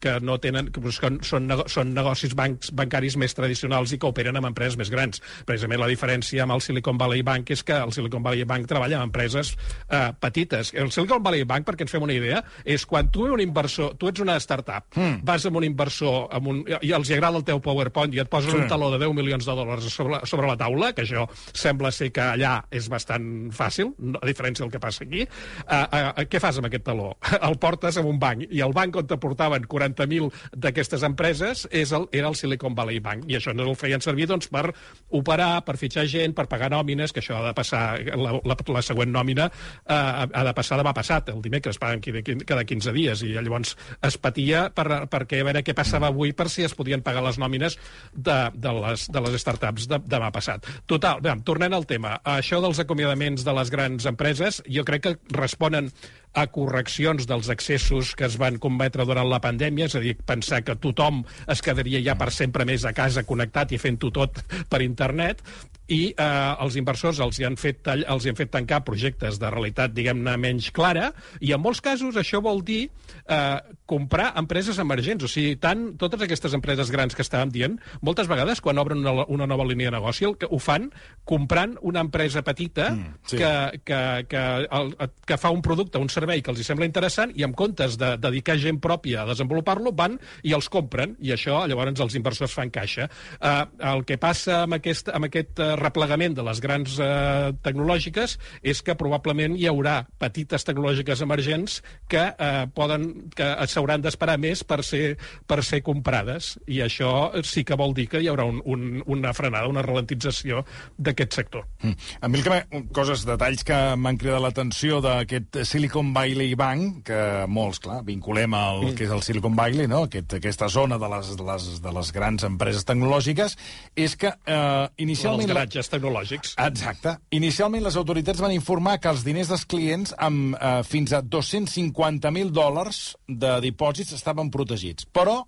que 0.04 0.14
no 0.22 0.38
tenen, 0.44 0.70
que 0.74 0.82
són, 0.94 1.20
són, 1.26 1.50
són 1.72 1.94
negocis 1.96 2.36
bancs, 2.38 2.72
bancaris 2.76 3.18
més 3.20 3.36
tradicionals 3.38 3.94
i 3.96 4.00
que 4.02 4.10
operen 4.10 4.38
amb 4.40 4.50
empreses 4.52 4.78
més 4.80 4.92
grans. 4.94 5.22
Precisament 5.48 5.82
la 5.82 5.90
diferència 5.92 6.44
amb 6.44 6.56
el 6.56 6.64
Silicon 6.66 7.00
Valley 7.00 7.24
Bank 7.26 7.54
és 7.56 7.64
que 7.66 7.78
el 7.78 7.94
Silicon 7.96 8.24
Valley 8.26 8.48
Bank 8.50 8.68
treballa 8.70 9.00
amb 9.00 9.10
empreses 9.10 9.54
eh, 9.88 10.12
petites. 10.20 10.74
El 10.74 10.92
Silicon 10.92 11.24
Valley 11.24 11.48
Bank, 11.48 11.68
perquè 11.68 11.88
ens 11.88 11.94
fem 11.94 12.04
una 12.04 12.16
idea, 12.16 12.44
és 12.66 12.86
quan 12.90 13.10
tu 13.14 13.28
un 13.34 13.42
inversor, 13.42 13.96
tu 14.00 14.12
ets 14.12 14.24
una 14.24 14.36
startup, 14.44 14.90
mm. 14.98 15.24
vas 15.26 15.48
amb 15.48 15.60
un 15.62 15.68
inversor 15.68 16.28
amb 16.34 16.52
un, 16.52 16.62
i 16.82 16.94
els 16.96 17.12
agrada 17.16 17.40
el 17.40 17.48
teu 17.48 17.62
PowerPoint 17.64 18.14
i 18.14 18.22
et 18.24 18.32
posen 18.32 18.52
sí. 18.52 18.60
un 18.60 18.68
taló 18.72 18.92
de 18.94 19.00
10 19.02 19.16
milions 19.18 19.48
de 19.48 19.56
dòlars 19.56 19.88
sobre, 19.94 20.20
sobre 20.30 20.50
la 20.50 20.58
taula, 20.60 20.92
que 20.94 21.06
això 21.08 21.26
sembla 21.54 21.94
ser 21.96 22.12
que 22.14 22.24
allà 22.36 22.58
és 22.74 22.90
bastant 22.92 23.26
fàcil, 23.56 23.94
a 24.20 24.26
diferència 24.28 24.66
del 24.66 24.74
que 24.74 24.82
passa 24.84 25.08
aquí, 25.08 25.24
eh, 25.24 25.84
eh, 25.84 26.28
què 26.30 26.42
fas 26.44 26.60
amb 26.60 26.70
aquest 26.70 26.86
taló? 26.92 27.14
El 27.48 27.58
portes 27.62 27.98
a 27.98 28.04
un 28.06 28.20
banc 28.20 28.46
i 28.50 28.62
el 28.64 28.74
banc 28.76 28.96
on 29.00 29.08
portaven 29.24 29.68
40.000 29.70 30.30
d'aquestes 30.60 31.06
empreses 31.08 31.66
és 31.72 31.94
el, 31.96 32.10
era 32.12 32.30
el 32.32 32.38
Silicon 32.40 32.76
Valley 32.76 33.00
Bank, 33.04 33.28
i 33.32 33.40
això 33.40 33.56
no 33.56 33.68
el 33.70 33.80
feien 33.80 34.04
servir 34.04 34.28
doncs, 34.30 34.50
per 34.52 34.68
operar, 35.16 35.64
per 35.66 35.78
fitxar 35.80 36.06
gent, 36.12 36.36
per 36.36 36.48
pagar 36.52 36.72
nòmines, 36.74 37.14
que 37.16 37.24
això 37.24 37.40
ha 37.40 37.48
de 37.48 37.56
passar, 37.58 37.84
la, 38.20 38.36
la, 38.44 38.58
la 38.78 38.86
següent 38.86 39.12
nòmina 39.14 39.50
eh, 39.50 39.96
ha 39.96 40.46
de 40.48 40.56
passar 40.56 40.80
demà 40.82 40.94
passat, 40.96 41.32
el 41.34 41.42
dimecres, 41.44 41.80
paguen 41.82 42.04
cada 42.48 42.64
15 42.68 42.94
dies, 42.96 43.24
i 43.26 43.34
llavors 43.36 43.76
es 44.04 44.18
patia 44.22 44.68
per, 44.76 44.88
perquè 45.12 45.42
a 45.42 45.48
veure 45.48 45.64
què 45.66 45.76
passava 45.78 46.10
avui 46.12 46.34
per 46.38 46.50
si 46.52 46.66
es 46.68 46.76
podien 46.78 47.04
pagar 47.06 47.24
les 47.26 47.40
nòmines 47.42 47.78
de, 48.14 48.40
de, 48.54 48.74
les, 48.80 49.08
de 49.12 49.24
les 49.26 49.38
startups 49.42 49.88
de, 49.92 50.02
demà 50.10 50.32
passat. 50.36 50.68
Total, 50.90 51.22
bé, 51.24 51.36
tornant 51.48 51.76
al 51.76 51.88
tema, 51.90 52.18
això 52.36 52.62
dels 52.64 52.82
acomiadaments 52.84 53.46
de 53.46 53.56
les 53.60 53.72
grans 53.74 54.10
empreses, 54.10 54.62
jo 54.70 54.86
crec 54.88 55.08
que 55.08 55.16
responen 55.36 55.92
a 56.34 56.48
correccions 56.50 57.28
dels 57.30 57.50
excessos 57.54 58.14
que 58.18 58.26
es 58.26 58.38
van 58.42 58.58
cometre 58.62 59.06
durant 59.06 59.30
la 59.30 59.42
pandèmia, 59.44 59.88
és 59.90 59.98
a 59.98 60.02
dir, 60.04 60.16
pensar 60.18 60.64
que 60.66 60.78
tothom 60.82 61.22
es 61.50 61.62
quedaria 61.62 62.02
ja 62.06 62.18
per 62.20 62.32
sempre 62.34 62.66
més 62.66 62.86
a 62.86 62.94
casa 62.98 63.26
connectat 63.28 63.74
i 63.74 63.82
fent-ho 63.82 64.10
tot 64.14 64.42
per 64.70 64.82
internet, 64.86 65.44
i 65.92 66.14
eh, 66.16 66.26
els 66.64 66.78
inversors 66.80 67.20
els 67.24 67.40
hi, 67.40 67.46
han 67.48 67.58
fet 67.60 67.82
tall, 67.84 68.06
els 68.08 68.24
hi 68.24 68.32
han 68.32 68.40
fet 68.40 68.52
tancar 68.54 68.84
projectes 68.88 69.40
de 69.42 69.50
realitat, 69.52 69.92
diguem-ne, 69.96 70.36
menys 70.40 70.70
clara, 70.76 71.10
i 71.44 71.52
en 71.56 71.62
molts 71.64 71.82
casos 71.84 72.16
això 72.20 72.40
vol 72.44 72.64
dir 72.64 72.86
eh, 72.88 73.60
comprar 73.90 74.32
empreses 74.40 74.80
emergents. 74.80 75.26
O 75.28 75.32
sigui, 75.32 75.58
tant 75.62 75.92
totes 76.00 76.24
aquestes 76.24 76.56
empreses 76.56 76.92
grans 76.94 77.16
que 77.16 77.24
estàvem 77.26 77.52
dient, 77.54 77.76
moltes 78.02 78.30
vegades 78.32 78.62
quan 78.64 78.80
obren 78.80 79.04
una, 79.04 79.28
una 79.28 79.48
nova 79.50 79.68
línia 79.68 79.92
de 79.92 79.98
negoci 79.98 80.28
el 80.30 80.38
que 80.40 80.48
ho 80.50 80.60
fan 80.62 80.90
comprant 81.28 81.76
una 81.82 82.04
empresa 82.04 82.44
petita 82.48 82.90
mm, 82.94 83.20
sí. 83.28 83.38
que, 83.42 83.82
que, 83.84 84.00
que, 84.32 84.44
el, 84.64 84.94
que 85.28 85.40
fa 85.40 85.52
un 85.52 85.62
producte, 85.66 86.00
un 86.00 86.12
servei 86.12 86.42
que 86.42 86.54
els 86.54 86.64
hi 86.64 86.68
sembla 86.68 86.88
interessant 86.88 87.36
i 87.36 87.44
en 87.44 87.56
comptes 87.58 87.98
de 88.00 88.16
dedicar 88.24 88.56
gent 88.62 88.80
pròpia 88.84 89.24
a 89.24 89.28
desenvolupar-lo, 89.30 89.92
van 89.92 90.18
i 90.48 90.56
els 90.56 90.70
compren, 90.72 91.18
i 91.20 91.36
això 91.36 91.64
llavors 91.68 92.00
els 92.04 92.16
inversors 92.16 92.56
fan 92.56 92.72
caixa. 92.74 93.10
Eh, 93.40 93.54
el 93.92 94.08
que 94.08 94.18
passa 94.22 94.64
amb 94.64 94.78
aquest, 94.80 95.12
amb 95.14 95.28
aquest 95.28 95.60
uh, 95.60 95.73
replegament 95.80 96.36
de 96.38 96.46
les 96.46 96.62
grans 96.64 96.98
eh, 97.02 97.52
tecnològiques 97.66 98.38
és 98.62 98.82
que 98.86 98.98
probablement 99.00 99.58
hi 99.58 99.68
haurà 99.72 100.04
petites 100.22 100.66
tecnològiques 100.68 101.24
emergents 101.26 101.82
que 102.12 102.26
eh, 102.32 102.66
poden 102.76 103.10
que 103.36 103.50
s'hauran 103.68 104.04
d'esperar 104.04 104.38
més 104.42 104.64
per 104.68 104.82
ser, 104.86 105.16
per 105.48 105.62
ser 105.66 105.82
comprades 105.86 106.54
i 106.68 106.82
això 106.86 107.32
sí 107.48 107.64
que 107.68 107.78
vol 107.80 107.96
dir 107.98 108.08
que 108.12 108.22
hi 108.22 108.30
haurà 108.32 108.46
un, 108.50 108.62
un, 108.66 109.02
una 109.06 109.34
frenada, 109.34 109.70
una 109.72 109.84
ralentització 109.86 110.64
d'aquest 110.98 111.40
sector. 111.40 111.68
Mm. 111.82 111.96
A 112.22 112.30
mi 112.30 112.42
el 112.42 112.46
que 112.46 112.84
coses, 112.96 113.26
detalls 113.28 113.64
que 113.68 113.78
m'han 114.00 114.18
cridat 114.20 114.42
l'atenció 114.44 115.00
d'aquest 115.04 115.62
Silicon 115.68 116.12
Valley 116.16 116.56
Bank, 116.60 117.04
que 117.08 117.20
molts, 117.48 117.80
clar, 117.84 118.02
vinculem 118.08 118.56
al 118.58 118.82
mm. 118.90 118.98
que 118.98 119.08
és 119.08 119.14
el 119.14 119.24
Silicon 119.26 119.56
Valley, 119.58 119.88
no? 119.90 120.04
Aquest, 120.10 120.38
aquesta 120.40 120.70
zona 120.72 121.00
de 121.02 121.10
les, 121.16 121.34
de, 121.38 121.46
les, 121.48 121.70
de 121.84 121.94
les 121.98 122.12
grans 122.16 122.48
empreses 122.48 122.88
tecnològiques, 122.88 123.58
és 123.96 124.18
que 124.20 124.34
eh, 124.34 124.88
inicialment... 125.04 125.50
Garatges 125.64 125.88
tecnològics. 125.88 126.54
Exacte. 126.60 127.16
Inicialment 127.32 127.86
les 127.86 127.96
autoritats 127.96 128.42
van 128.44 128.52
informar 128.52 128.98
que 129.00 129.12
els 129.14 129.24
diners 129.24 129.48
dels 129.48 129.64
clients 129.70 130.12
amb 130.20 130.58
eh, 130.58 130.82
fins 130.84 131.14
a 131.16 131.22
250.000 131.24 132.52
dòlars 132.52 133.04
de 133.28 133.54
dipòsits 133.64 134.12
estaven 134.18 134.52
protegits. 134.52 135.08
Però 135.08 135.46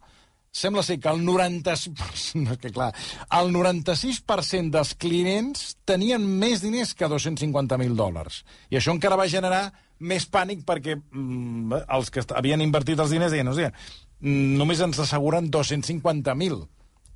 sembla 0.56 0.86
ser 0.88 1.02
que 1.04 1.12
el 1.12 1.20
90%, 1.28 2.56
que 2.64 2.72
clar, 2.72 2.94
el 3.36 3.52
96% 3.52 4.72
dels 4.72 4.94
clients 4.96 5.74
tenien 5.84 6.24
més 6.24 6.64
diners 6.64 6.96
que 6.96 7.12
250.000 7.12 8.00
dòlars. 8.00 8.46
I 8.72 8.80
això 8.80 8.96
encara 8.96 9.20
va 9.20 9.28
generar 9.28 9.66
més 10.00 10.30
pànic 10.32 10.64
perquè 10.68 10.96
mm, 10.96 11.84
els 11.98 12.12
que 12.12 12.24
havien 12.40 12.64
invertit 12.64 13.04
els 13.04 13.12
diners 13.12 13.36
deien, 13.36 13.52
o 13.52 13.58
sigui, 13.58 13.68
mm, 14.24 14.56
només 14.64 14.80
ens 14.80 15.04
asseguren 15.04 15.52
250.000. 15.52 16.64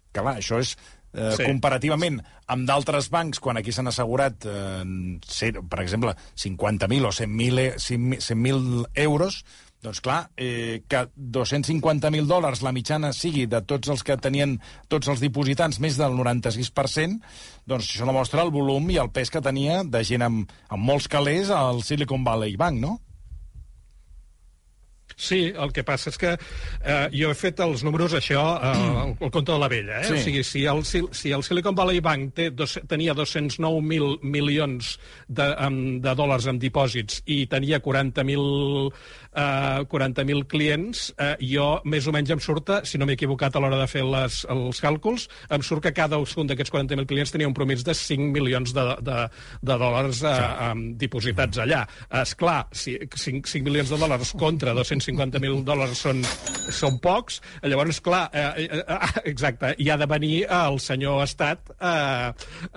Que 0.10 0.24
clar, 0.26 0.40
això 0.42 0.58
és 0.58 0.74
eh, 1.14 1.32
sí. 1.38 1.46
comparativament 1.46 2.20
amb 2.50 2.68
d'altres 2.68 3.10
bancs, 3.14 3.42
quan 3.44 3.60
aquí 3.60 3.74
s'han 3.74 3.92
assegurat, 3.92 4.46
eh, 4.46 5.54
per 5.62 5.82
exemple, 5.84 6.16
50.000 6.36 7.10
o 7.10 7.14
100.000 7.16 7.74
100 7.80 8.22
100 8.26 8.86
euros, 9.06 9.44
doncs 9.82 10.02
clar, 10.04 10.30
eh, 10.36 10.84
que 10.92 11.06
250.000 11.16 12.28
dòlars 12.28 12.64
la 12.66 12.74
mitjana 12.76 13.14
sigui 13.16 13.46
de 13.48 13.62
tots 13.64 13.88
els 13.94 14.04
que 14.04 14.18
tenien 14.20 14.58
tots 14.92 15.08
els 15.08 15.22
dipositants, 15.24 15.80
més 15.80 15.96
del 16.00 16.18
96%, 16.18 17.22
doncs 17.70 17.94
això 17.94 18.08
demostra 18.10 18.44
el 18.44 18.52
volum 18.52 18.90
i 18.92 19.00
el 19.00 19.12
pes 19.16 19.32
que 19.32 19.44
tenia 19.46 19.84
de 19.88 20.04
gent 20.04 20.26
amb, 20.26 20.52
amb 20.68 20.84
molts 20.84 21.08
calés 21.08 21.54
al 21.54 21.84
Silicon 21.84 22.28
Valley 22.28 22.58
Bank, 22.60 22.82
no? 22.84 22.98
Sí, 25.16 25.50
el 25.52 25.74
que 25.76 25.84
passa 25.84 26.12
és 26.14 26.18
que 26.20 26.34
eh, 26.36 27.08
jo 27.12 27.32
he 27.32 27.38
fet 27.38 27.60
els 27.64 27.84
números, 27.84 28.14
això, 28.16 28.44
eh, 28.64 28.74
el, 29.04 29.16
el 29.20 29.32
compte 29.34 29.52
de 29.52 29.60
la 29.60 29.70
vella. 29.72 30.02
Eh? 30.02 30.08
Sí. 30.08 30.16
O 30.16 30.24
sigui, 30.24 30.44
si 30.48 30.66
el, 30.70 30.84
si 30.86 31.34
el 31.36 31.44
Silicon 31.44 31.76
Valley 31.76 32.00
Bank 32.04 32.36
té 32.38 32.50
dos, 32.56 32.78
tenia 32.88 33.16
209.000 33.18 34.20
milions 34.24 34.94
de, 35.28 35.50
de 36.06 36.16
dòlars 36.22 36.50
en 36.52 36.62
dipòsits 36.62 37.24
i 37.28 37.42
tenia 37.52 37.82
40.000 37.84 38.90
eh, 39.40 39.86
40.000 39.92 40.46
clients, 40.52 41.06
eh, 41.18 41.36
jo 41.54 41.68
més 41.90 42.08
o 42.08 42.14
menys 42.16 42.34
em 42.36 42.42
surt, 42.44 42.72
si 42.90 43.00
no 43.00 43.08
m'he 43.08 43.16
equivocat 43.18 43.56
a 43.56 43.64
l'hora 43.64 43.80
de 43.80 43.88
fer 43.90 44.04
les, 44.06 44.42
els 44.52 44.82
càlculs, 44.84 45.28
em 45.56 45.64
surt 45.66 45.88
que 45.88 45.94
cada 45.96 46.20
un 46.20 46.50
d'aquests 46.50 46.74
40.000 46.74 47.08
clients 47.10 47.34
tenia 47.34 47.50
un 47.50 47.56
promís 47.58 47.86
de 47.88 47.96
5 47.96 48.32
milions 48.36 48.74
de, 48.76 48.86
de, 49.06 49.20
de 49.66 49.80
dòlars 49.84 50.24
eh, 50.28 50.36
sí. 50.36 50.88
dipositats 51.06 51.64
allà. 51.64 51.86
És 52.22 52.36
clar, 52.40 52.62
si 52.76 52.98
5, 53.00 53.48
5 53.50 53.66
milions 53.66 53.94
de 53.94 54.02
dòlars 54.02 54.36
contra 54.40 54.76
250.000 54.78 55.64
dòlars 55.68 56.04
són, 56.06 56.24
són 56.76 57.00
pocs, 57.04 57.40
llavors, 57.64 58.00
clar, 58.04 58.26
eh, 58.34 58.66
eh, 58.66 58.82
eh, 58.84 59.12
exacte, 59.32 59.74
hi 59.78 59.90
ha 59.90 59.98
de 60.00 60.08
venir 60.10 60.34
el 60.46 60.80
senyor 60.84 61.24
Estat 61.26 61.72
eh, 61.76 61.86
a, 61.90 62.32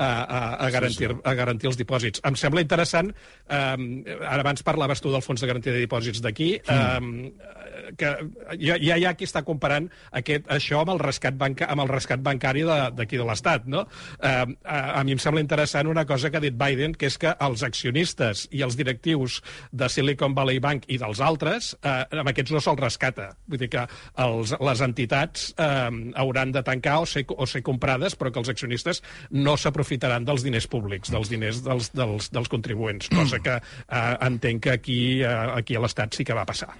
a, 0.07 0.41
a, 0.67 0.71
garantir, 0.75 1.11
a 1.13 1.35
garantir 1.39 1.71
els 1.71 1.81
dipòsits. 1.81 2.23
Em 2.29 2.39
sembla 2.39 2.65
interessant, 2.65 3.13
eh, 3.49 3.77
ara 4.21 4.41
abans 4.41 4.65
parlaves 4.67 5.03
tu 5.03 5.13
del 5.13 5.25
fons 5.25 5.43
de 5.43 5.51
garantia 5.51 5.75
de 5.75 5.85
dipòsits 5.85 6.23
d'aquí, 6.25 6.55
mm. 6.63 7.27
eh, 7.27 7.82
que 7.99 8.12
ja, 8.61 8.77
ja 8.81 8.99
hi 8.99 9.07
ha 9.07 9.15
qui 9.19 9.27
està 9.29 9.43
comparant 9.47 9.89
aquest, 10.19 10.49
això 10.53 10.83
amb 10.83 10.95
el 10.95 11.03
rescat, 11.03 11.37
banca, 11.39 11.69
amb 11.73 11.85
el 11.85 11.91
rescat 11.91 12.23
bancari 12.25 12.65
d'aquí 12.67 13.17
de, 13.19 13.23
de 13.23 13.29
l'Estat. 13.29 13.67
No? 13.71 13.85
Eh, 14.19 14.33
a, 14.65 14.79
a 15.01 15.05
mi 15.07 15.17
em 15.17 15.23
sembla 15.23 15.43
interessant 15.43 15.91
una 15.91 16.07
cosa 16.09 16.31
que 16.31 16.41
ha 16.41 16.45
dit 16.45 16.57
Biden, 16.59 16.97
que 16.99 17.11
és 17.11 17.19
que 17.21 17.35
els 17.43 17.65
accionistes 17.67 18.47
i 18.53 18.62
els 18.67 18.77
directius 18.79 19.41
de 19.73 19.89
Silicon 19.93 20.37
Valley 20.37 20.61
Bank 20.62 20.89
i 20.93 20.99
dels 21.03 21.23
altres, 21.25 21.73
eh, 21.83 21.99
amb 22.23 22.33
aquests 22.33 22.55
no 22.55 22.62
se'ls 22.62 22.81
rescata. 22.81 23.33
Vull 23.49 23.62
dir 23.62 23.71
que 23.73 23.87
els, 24.25 24.55
les 24.61 24.85
entitats 24.85 25.51
eh, 25.57 25.91
hauran 26.23 26.55
de 26.55 26.65
tancar 26.67 27.01
o 27.03 27.09
ser, 27.09 27.25
o 27.33 27.49
ser 27.49 27.65
comprades, 27.67 28.17
però 28.19 28.33
que 28.33 28.43
els 28.43 28.53
accionistes 28.53 29.03
no 29.31 29.57
s'aprofitaran 29.57 30.27
dels 30.29 30.47
diners 30.47 30.69
públics, 30.71 31.12
dels 31.12 31.33
diners 31.33 31.62
dels, 31.67 31.91
dels, 31.97 32.31
dels 32.35 32.51
contribuents, 32.53 33.11
cosa 33.12 33.43
que 33.43 33.59
eh, 33.59 34.17
entenc 34.29 34.62
que 34.62 34.77
aquí, 34.79 35.01
eh, 35.21 35.35
aquí 35.59 35.77
a 35.77 35.83
l'Estat 35.85 36.15
sí 36.15 36.27
que 36.29 36.37
va 36.37 36.47
passar. 36.49 36.73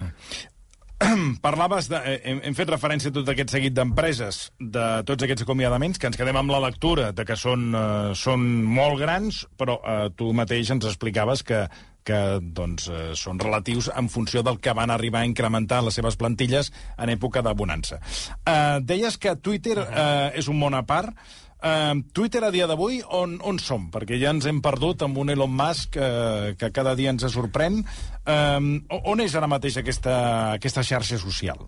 Parlaves 1.45 1.89
de... 1.91 1.99
Eh, 1.99 2.19
hem, 2.31 2.41
hem 2.47 2.57
fet 2.57 2.71
referència 2.71 3.11
a 3.11 3.15
tot 3.15 3.31
aquest 3.33 3.53
seguit 3.55 3.75
d'empreses, 3.75 4.43
de 4.59 4.85
tots 5.07 5.25
aquests 5.25 5.45
acomiadaments, 5.45 5.99
que 5.99 6.09
ens 6.09 6.19
quedem 6.19 6.37
amb 6.39 6.53
la 6.53 6.61
lectura 6.63 7.11
de 7.15 7.25
que 7.27 7.37
són, 7.39 7.71
uh, 7.75 8.11
són 8.17 8.45
molt 8.63 9.01
grans, 9.01 9.43
però 9.59 9.79
uh, 9.79 10.05
tu 10.15 10.31
mateix 10.35 10.73
ens 10.75 10.87
explicaves 10.89 11.43
que 11.47 11.65
que 12.03 12.19
doncs, 12.43 12.89
eh, 12.91 13.13
són 13.15 13.39
relatius 13.39 13.89
en 13.95 14.09
funció 14.11 14.43
del 14.43 14.59
que 14.59 14.73
van 14.75 14.91
arribar 14.91 15.21
a 15.23 15.29
incrementar 15.29 15.81
les 15.83 15.95
seves 15.95 16.17
plantilles 16.19 16.71
en 16.97 17.09
època 17.13 17.41
de 17.41 17.53
bonança. 17.55 18.01
Eh, 18.43 18.79
deies 18.83 19.17
que 19.17 19.37
Twitter 19.39 19.77
eh, 19.79 20.31
és 20.35 20.49
un 20.51 20.59
món 20.59 20.75
a 20.75 20.83
part. 20.83 21.15
Uh, 21.63 22.01
Twitter 22.11 22.41
a 22.43 22.49
dia 22.51 22.65
d'avui, 22.67 22.97
on, 23.15 23.37
on 23.47 23.59
som? 23.63 23.85
Perquè 23.93 24.17
ja 24.19 24.33
ens 24.35 24.49
hem 24.49 24.59
perdut 24.63 25.05
amb 25.05 25.21
un 25.21 25.31
Elon 25.31 25.53
Musk 25.55 25.95
uh, 25.95 26.51
que 26.59 26.69
cada 26.75 26.91
dia 26.99 27.13
ens 27.13 27.23
sorprèn. 27.31 27.79
Uh, 28.27 28.83
on 29.07 29.23
és 29.23 29.35
ara 29.39 29.47
mateix 29.47 29.79
aquesta, 29.79 30.17
aquesta 30.57 30.83
xarxa 30.83 31.21
social? 31.21 31.63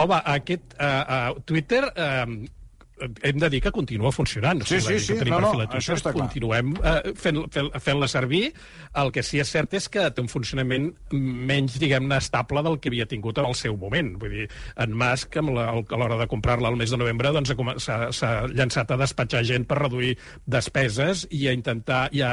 Home, 0.00 0.18
aquest 0.38 0.74
uh, 0.80 1.04
uh, 1.04 1.44
Twitter... 1.44 1.84
Uh, 1.92 2.58
hem 3.22 3.38
de 3.38 3.50
dir 3.50 3.60
que 3.62 3.72
continua 3.74 4.12
funcionant. 4.12 4.62
Sí, 4.64 4.80
sí, 4.80 4.98
sí, 5.00 5.18
no, 5.28 5.40
no, 5.40 5.52
això 5.68 5.96
està 5.98 6.12
clar. 6.14 6.28
Continuem 6.28 6.74
eh, 6.80 7.12
fent-la 7.18 7.48
fent, 7.52 7.70
fent 7.82 8.08
servir. 8.10 8.44
El 9.02 9.12
que 9.12 9.24
sí 9.26 9.42
que 9.42 9.46
és 9.46 9.50
cert 9.50 9.74
és 9.74 9.88
que 9.90 10.04
té 10.14 10.22
un 10.22 10.28
funcionament 10.30 10.90
menys, 11.12 11.78
diguem-ne, 11.82 12.18
estable 12.22 12.62
del 12.62 12.78
que 12.78 12.92
havia 12.92 13.06
tingut 13.10 13.40
en 13.42 13.48
el 13.48 13.56
seu 13.58 13.76
moment. 13.80 14.14
Vull 14.20 14.36
dir, 14.36 14.46
en 14.84 14.94
Musk, 14.98 15.38
amb 15.40 15.54
la, 15.56 15.66
a 15.72 15.98
l'hora 15.98 16.20
de 16.20 16.28
comprar-la 16.30 16.70
al 16.70 16.78
mes 16.78 16.92
de 16.92 17.00
novembre, 17.00 17.32
doncs 17.34 17.54
s'ha 17.82 18.32
llançat 18.52 18.92
a 18.92 19.00
despatxar 19.00 19.42
gent 19.48 19.66
per 19.66 19.80
reduir 19.82 20.14
despeses 20.46 21.26
i 21.30 21.46
a 21.48 21.56
intentar 21.56 22.04
i 22.14 22.22
a, 22.26 22.32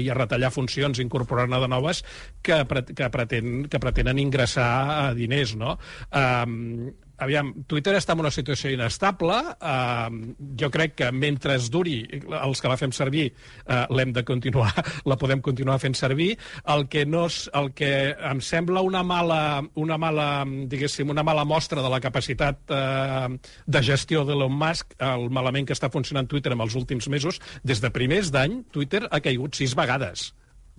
i 0.00 0.08
a 0.08 0.16
retallar 0.16 0.52
funcions, 0.54 1.02
incorporar-ne 1.02 1.60
de 1.60 1.70
noves 1.70 2.04
que, 2.42 2.62
que, 2.94 3.12
pretén, 3.12 3.66
que 3.68 3.82
pretenen 3.82 4.22
ingressar 4.22 5.12
diners, 5.18 5.56
no? 5.58 5.76
Um, 6.14 6.90
aviam, 7.20 7.52
Twitter 7.68 7.94
està 7.98 8.14
en 8.16 8.22
una 8.24 8.32
situació 8.34 8.72
inestable. 8.72 9.36
Uh, 9.60 10.34
jo 10.60 10.70
crec 10.72 10.96
que 10.98 11.10
mentre 11.12 11.56
es 11.58 11.68
duri, 11.72 12.00
els 12.40 12.62
que 12.62 12.70
la 12.70 12.78
fem 12.80 12.94
servir, 12.96 13.28
uh, 13.66 13.84
l'hem 13.94 14.14
de 14.16 14.24
continuar, 14.26 14.72
la 15.10 15.18
podem 15.20 15.42
continuar 15.44 15.78
fent 15.82 15.96
servir. 15.98 16.32
El 16.74 16.86
que, 16.92 17.04
no 17.06 17.26
és, 17.28 17.42
el 17.56 17.72
que 17.76 17.92
em 18.32 18.42
sembla 18.44 18.84
una 18.86 19.04
mala, 19.06 19.60
una 19.80 20.00
mala, 20.00 20.28
diguéssim, 20.46 21.12
una 21.12 21.26
mala 21.26 21.44
mostra 21.48 21.84
de 21.84 21.92
la 21.92 22.00
capacitat 22.02 22.74
uh, 22.74 23.28
de 23.66 23.84
gestió 23.84 24.24
d'Elon 24.24 24.56
Musk, 24.56 24.96
el 25.04 25.28
malament 25.34 25.68
que 25.68 25.76
està 25.76 25.92
funcionant 25.92 26.28
Twitter 26.30 26.56
en 26.56 26.64
els 26.64 26.76
últims 26.78 27.08
mesos, 27.12 27.40
des 27.64 27.80
de 27.82 27.92
primers 27.94 28.32
d'any, 28.34 28.62
Twitter 28.72 29.06
ha 29.10 29.22
caigut 29.24 29.58
sis 29.58 29.76
vegades. 29.76 30.30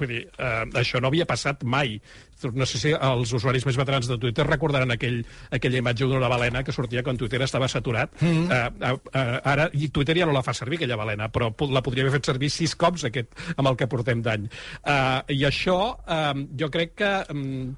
Vull 0.01 0.09
dir, 0.09 0.21
eh, 0.33 0.65
això 0.81 1.01
no 1.01 1.11
havia 1.11 1.27
passat 1.29 1.61
mai. 1.63 1.99
No 2.57 2.65
sé 2.65 2.79
si 2.81 2.93
els 2.95 3.33
usuaris 3.37 3.67
més 3.67 3.77
veterans 3.77 4.07
de 4.09 4.17
Twitter 4.17 4.47
recordaran 4.47 4.89
aquell, 4.95 5.19
aquella 5.53 5.77
imatge 5.77 6.07
d'una 6.09 6.31
balena 6.31 6.63
que 6.65 6.73
sortia 6.73 7.03
quan 7.05 7.19
Twitter 7.21 7.41
estava 7.45 7.67
saturat. 7.69 8.09
Mm 8.19 8.47
-hmm. 8.47 8.73
eh, 8.81 8.97
eh, 9.13 9.39
ara, 9.43 9.69
i 9.73 9.89
Twitter 9.89 10.17
ja 10.17 10.25
no 10.25 10.33
la 10.33 10.41
fa 10.41 10.53
servir, 10.53 10.77
aquella 10.77 10.97
balena, 10.97 11.29
però 11.29 11.53
la 11.69 11.83
podria 11.83 12.03
haver 12.03 12.13
fet 12.17 12.25
servir 12.25 12.49
sis 12.49 12.75
cops 12.75 13.05
aquest, 13.05 13.29
amb 13.55 13.67
el 13.67 13.77
que 13.77 13.87
portem 13.87 14.21
d'any. 14.21 14.49
Eh, 14.85 15.21
I 15.37 15.45
això, 15.45 15.97
eh, 16.07 16.47
jo 16.57 16.69
crec 16.69 16.95
que... 16.95 17.25
Eh, 17.29 17.73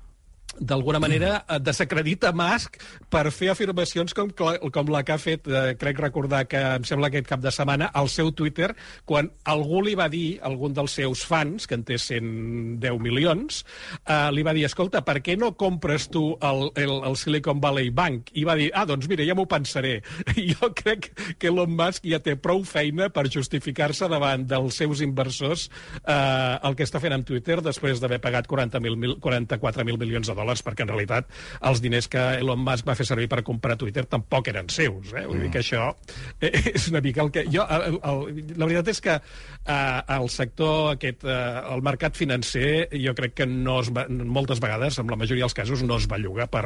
d'alguna 0.60 1.00
manera 1.00 1.44
eh, 1.50 1.60
desacredita 1.60 2.32
Musk 2.36 2.80
per 3.12 3.30
fer 3.34 3.52
afirmacions 3.54 4.14
com, 4.16 4.32
com 4.34 4.92
la 4.94 5.04
que 5.06 5.16
ha 5.16 5.22
fet, 5.22 5.48
eh, 5.48 5.74
crec 5.80 6.00
recordar 6.02 6.46
que 6.50 6.62
em 6.78 6.86
sembla 6.88 7.10
aquest 7.10 7.28
cap 7.30 7.42
de 7.44 7.52
setmana, 7.54 7.90
al 7.94 8.10
seu 8.12 8.32
Twitter, 8.36 8.72
quan 9.10 9.32
algú 9.50 9.82
li 9.86 9.96
va 10.00 10.10
dir, 10.12 10.40
algun 10.46 10.76
dels 10.76 10.96
seus 11.00 11.24
fans, 11.28 11.68
que 11.68 11.78
en 11.78 11.86
té 11.88 11.98
110 11.98 13.00
milions, 13.04 13.64
eh, 14.06 14.30
li 14.34 14.46
va 14.46 14.54
dir, 14.56 14.66
escolta, 14.68 15.04
per 15.06 15.20
què 15.26 15.38
no 15.40 15.54
compres 15.60 16.10
tu 16.14 16.26
el, 16.42 16.70
el, 16.80 16.96
el 17.10 17.18
Silicon 17.20 17.62
Valley 17.64 17.90
Bank? 17.94 18.34
I 18.38 18.46
va 18.48 18.58
dir, 18.60 18.70
ah, 18.74 18.86
doncs 18.90 19.10
mira, 19.12 19.26
ja 19.28 19.38
m'ho 19.38 19.48
pensaré. 19.50 20.00
Jo 20.54 20.70
crec 20.76 21.10
que 21.40 21.50
Elon 21.50 21.72
Musk 21.78 22.06
ja 22.10 22.20
té 22.22 22.36
prou 22.40 22.62
feina 22.68 23.08
per 23.14 23.26
justificar-se 23.32 24.10
davant 24.12 24.44
dels 24.50 24.76
seus 24.78 25.02
inversors 25.06 25.70
eh, 26.04 26.56
el 26.68 26.76
que 26.78 26.86
està 26.86 27.00
fent 27.02 27.16
amb 27.16 27.26
Twitter 27.28 27.60
després 27.64 28.02
d'haver 28.02 28.20
pagat 28.24 28.50
40.000, 28.50 29.18
44.000 29.24 30.02
milions 30.02 30.30
de 30.30 30.36
dòlars 30.36 30.43
dòlars, 30.44 30.64
perquè 30.66 30.86
en 30.86 30.92
realitat 30.92 31.32
els 31.70 31.82
diners 31.84 32.10
que 32.12 32.22
Elon 32.42 32.62
Musk 32.64 32.88
va 32.88 32.98
fer 33.00 33.08
servir 33.08 33.30
per 33.32 33.42
comprar 33.48 33.78
Twitter 33.80 34.06
tampoc 34.10 34.52
eren 34.52 34.70
seus. 34.70 35.14
Eh? 35.16 35.26
Vull 35.26 35.40
mm. 35.40 35.46
dir 35.48 35.52
que 35.54 35.64
això 35.64 35.90
és 36.76 36.90
una 36.92 37.02
mica 37.04 37.24
el 37.24 37.32
que... 37.34 37.46
Jo, 37.54 37.66
el, 37.72 38.00
el, 38.04 38.44
la 38.60 38.68
veritat 38.68 38.92
és 38.94 39.02
que 39.04 39.18
eh, 39.18 40.02
el 40.18 40.30
sector 40.34 40.94
aquest, 40.94 41.26
eh, 41.26 41.64
el 41.74 41.84
mercat 41.86 42.18
financer, 42.20 42.90
jo 42.94 43.16
crec 43.18 43.38
que 43.42 43.48
no 43.50 43.80
es 43.82 43.92
va, 43.96 44.06
moltes 44.10 44.62
vegades, 44.64 45.00
en 45.00 45.12
la 45.12 45.20
majoria 45.20 45.48
dels 45.48 45.58
casos, 45.58 45.84
no 45.88 45.98
es 46.02 46.08
belluga 46.12 46.48
per, 46.52 46.66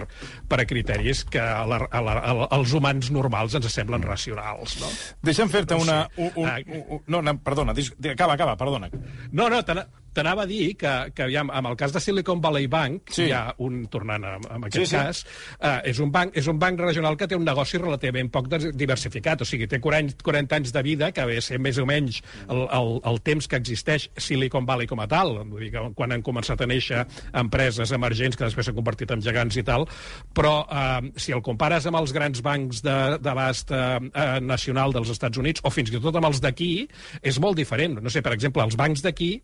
per 0.49 0.61
a 0.63 0.67
criteris 0.69 1.23
que 1.27 1.41
a 1.41 1.65
la, 1.69 1.81
a 1.85 2.03
la, 2.03 2.17
a 2.17 2.35
la, 2.41 2.49
als 2.57 2.73
humans 2.77 3.11
normals 3.13 3.57
ens 3.57 3.69
semblen 3.73 4.05
racionals. 4.05 4.77
No? 4.81 4.91
Deixa'm 5.27 5.51
fer-te 5.53 5.77
una... 5.79 6.03
Un, 6.17 6.31
un, 6.33 6.49
ah, 6.49 6.57
un, 6.65 7.03
no, 7.07 7.21
no, 7.21 7.37
perdona, 7.43 7.75
acaba, 8.11 8.33
acaba, 8.33 8.57
perdona. 8.57 8.91
No, 9.31 9.49
no, 9.49 9.61
t'anava 10.17 10.45
a 10.45 10.49
dir 10.49 10.73
que, 10.79 10.93
que 11.13 11.25
aviam, 11.27 11.51
amb 11.53 11.71
el 11.71 11.77
cas 11.79 11.93
de 11.93 12.01
Silicon 12.01 12.41
Valley 12.41 12.67
Bank, 12.71 13.11
sí. 13.13 13.27
hi 13.27 13.33
ha 13.35 13.43
un, 13.63 13.83
tornant 13.93 14.25
a, 14.25 14.33
a 14.41 14.59
aquest 14.67 14.79
sí, 14.79 14.89
sí. 14.89 14.97
cas, 14.97 15.23
uh, 15.59 15.79
és, 15.87 16.01
un 16.03 16.11
banc, 16.13 16.33
és 16.37 16.49
un 16.49 16.59
banc 16.61 16.81
regional 16.81 17.17
que 17.19 17.27
té 17.29 17.37
un 17.37 17.45
negoci 17.47 17.79
relativament 17.81 18.31
poc 18.33 18.49
diversificat, 18.73 19.43
o 19.43 19.47
sigui, 19.47 19.69
té 19.69 19.79
40, 19.83 20.17
40 20.25 20.59
anys 20.59 20.73
de 20.75 20.83
vida, 20.85 21.11
que 21.13 21.25
ve 21.29 21.39
ser 21.43 21.61
més 21.63 21.77
o 21.81 21.85
menys 21.89 22.21
el, 22.47 22.63
el, 22.65 22.93
el 23.11 23.21
temps 23.27 23.49
que 23.49 23.59
existeix 23.61 24.09
Silicon 24.17 24.65
Valley 24.67 24.89
com 24.89 25.01
a 25.03 25.07
tal, 25.11 25.35
vull 25.45 25.67
dir 25.67 25.71
que 25.75 25.85
quan 25.97 26.15
han 26.15 26.25
començat 26.25 26.63
a 26.63 26.69
néixer 26.69 27.03
empreses 27.37 27.93
emergents 27.95 28.37
que 28.37 28.47
després 28.47 28.67
s'han 28.67 28.77
convertit 28.77 29.13
en 29.13 29.23
gegants 29.23 29.59
i 29.59 29.65
tal, 29.67 29.87
però 30.35 30.55
uh, 30.65 31.11
si 31.19 31.35
el 31.35 31.43
compares 31.45 31.85
amb 31.89 32.01
els 32.01 32.13
grans 32.15 32.41
bancs 32.45 32.81
d'abast 32.83 33.73
uh, 33.75 33.97
uh, 34.09 34.27
nacional 34.43 34.95
dels 34.95 35.13
Estats 35.13 35.37
Units, 35.37 35.63
o 35.63 35.73
fins 35.73 35.93
i 35.93 36.01
tot 36.01 36.17
amb 36.17 36.29
els 36.31 36.41
d'aquí, 36.43 36.71
és 37.21 37.39
molt 37.43 37.57
diferent. 37.59 37.99
No 38.03 38.13
sé, 38.13 38.23
per 38.25 38.33
exemple, 38.35 38.65
els 38.65 38.77
bancs 38.79 39.03
d'aquí 39.05 39.35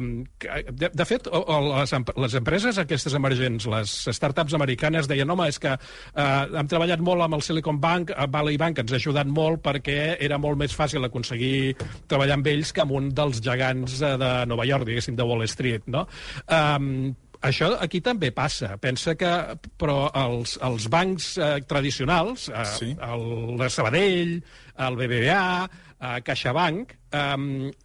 de, 0.00 0.90
de 0.92 1.06
fet, 1.08 1.28
les, 1.30 1.94
les 2.24 2.36
empreses 2.40 2.78
aquestes 2.80 3.16
emergents, 3.16 3.66
les 3.70 3.94
startups 4.16 4.56
americanes, 4.58 5.08
deien, 5.10 5.30
home, 5.30 5.48
és 5.50 5.60
que 5.62 5.74
eh, 5.74 6.26
hem 6.60 6.70
treballat 6.70 7.02
molt 7.04 7.26
amb 7.26 7.38
el 7.38 7.44
Silicon 7.46 7.80
Bank, 7.82 8.14
uh, 8.14 8.28
Valley 8.30 8.60
Bank 8.60 8.82
ens 8.82 8.94
ha 8.94 9.00
ajudat 9.00 9.30
molt 9.30 9.62
perquè 9.64 10.14
era 10.22 10.38
molt 10.40 10.60
més 10.60 10.74
fàcil 10.76 11.04
aconseguir 11.06 11.74
treballar 12.10 12.38
amb 12.38 12.48
ells 12.52 12.72
que 12.74 12.84
amb 12.84 12.96
un 12.96 13.10
dels 13.14 13.42
gegants 13.44 14.00
uh, 14.02 14.14
de 14.20 14.32
Nova 14.50 14.66
York, 14.68 14.88
diguéssim, 14.88 15.18
de 15.18 15.28
Wall 15.28 15.46
Street, 15.50 15.86
no? 15.90 16.06
Um, 16.48 17.14
això 17.44 17.74
aquí 17.84 18.00
també 18.04 18.30
passa. 18.34 18.74
Pensa 18.80 19.14
que, 19.20 19.30
però 19.80 20.08
els, 20.16 20.56
els 20.64 20.88
bancs 20.92 21.34
eh, 21.36 21.54
tradicionals, 21.68 22.48
eh, 22.48 22.66
sí. 22.72 22.90
el, 22.96 23.24
el 23.58 23.70
Sabadell, 23.70 24.38
el 24.86 24.98
BBVA, 25.00 25.46
eh, 25.68 26.18
CaixaBank, 26.24 26.94
eh, 27.12 27.36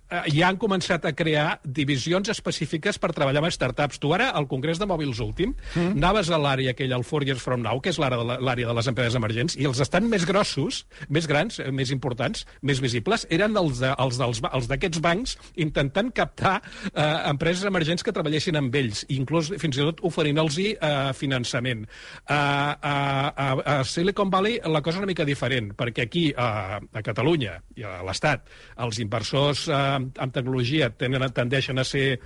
ja 0.10 0.50
han 0.50 0.58
començat 0.58 1.06
a 1.06 1.14
crear 1.14 1.60
divisions 1.64 2.32
específiques 2.34 2.98
per 3.02 3.12
treballar 3.14 3.44
amb 3.44 3.54
startups. 3.54 4.00
Tu 4.02 4.12
ara, 4.16 4.32
al 4.36 4.48
Congrés 4.50 4.80
de 4.82 4.88
Mòbils 4.90 5.22
últim, 5.24 5.54
mm. 5.76 5.98
anaves 6.00 6.32
a 6.34 6.40
l'àrea 6.42 6.74
aquella, 6.74 6.98
el 6.98 7.06
Four 7.06 7.28
Years 7.28 7.44
From 7.46 7.62
Now, 7.66 7.82
que 7.82 7.94
és 7.94 8.00
l'àrea 8.02 8.68
de 8.68 8.76
les 8.76 8.90
empreses 8.90 9.18
emergents, 9.20 9.58
i 9.60 9.68
els 9.70 9.82
estan 9.84 10.10
més 10.10 10.26
grossos, 10.26 10.84
més 11.10 11.30
grans, 11.30 11.60
eh, 11.62 11.70
més 11.72 11.94
importants, 11.94 12.46
més 12.66 12.82
visibles, 12.82 13.28
eren 13.30 13.58
els 13.60 13.84
de, 13.84 13.94
els 14.00 14.20
els 14.20 14.70
d'aquests 14.70 15.02
bancs 15.04 15.36
intentant 15.62 16.10
captar 16.16 16.58
eh, 16.90 17.06
empreses 17.30 17.68
emergents 17.70 18.04
que 18.06 18.14
treballessin 18.16 18.58
amb 18.60 18.76
ells, 18.76 19.06
inclús 19.14 19.52
fins 19.62 19.78
i 19.78 19.86
tot 19.86 20.02
oferint-los 20.10 20.60
eh, 20.64 20.74
finançament. 21.18 21.86
A, 22.26 22.42
a, 22.82 22.96
a, 23.30 23.48
a 23.76 23.78
Silicon 23.86 24.34
Valley 24.34 24.60
la 24.66 24.82
cosa 24.86 24.98
és 24.98 25.04
una 25.04 25.12
mica 25.12 25.28
diferent, 25.28 25.72
perquè 25.78 26.08
aquí, 26.08 26.30
a, 26.36 26.80
a 26.80 27.06
Catalunya 27.06 27.60
i 27.78 27.86
a 27.86 28.00
l'Estat, 28.06 28.50
els 28.86 29.00
inversors 29.04 29.68
eh, 29.70 29.99
amb 30.00 30.36
tecnologia 30.36 30.90
tenen, 30.96 31.28
tendeixen 31.36 31.82
a 31.82 31.88
ser 31.88 32.20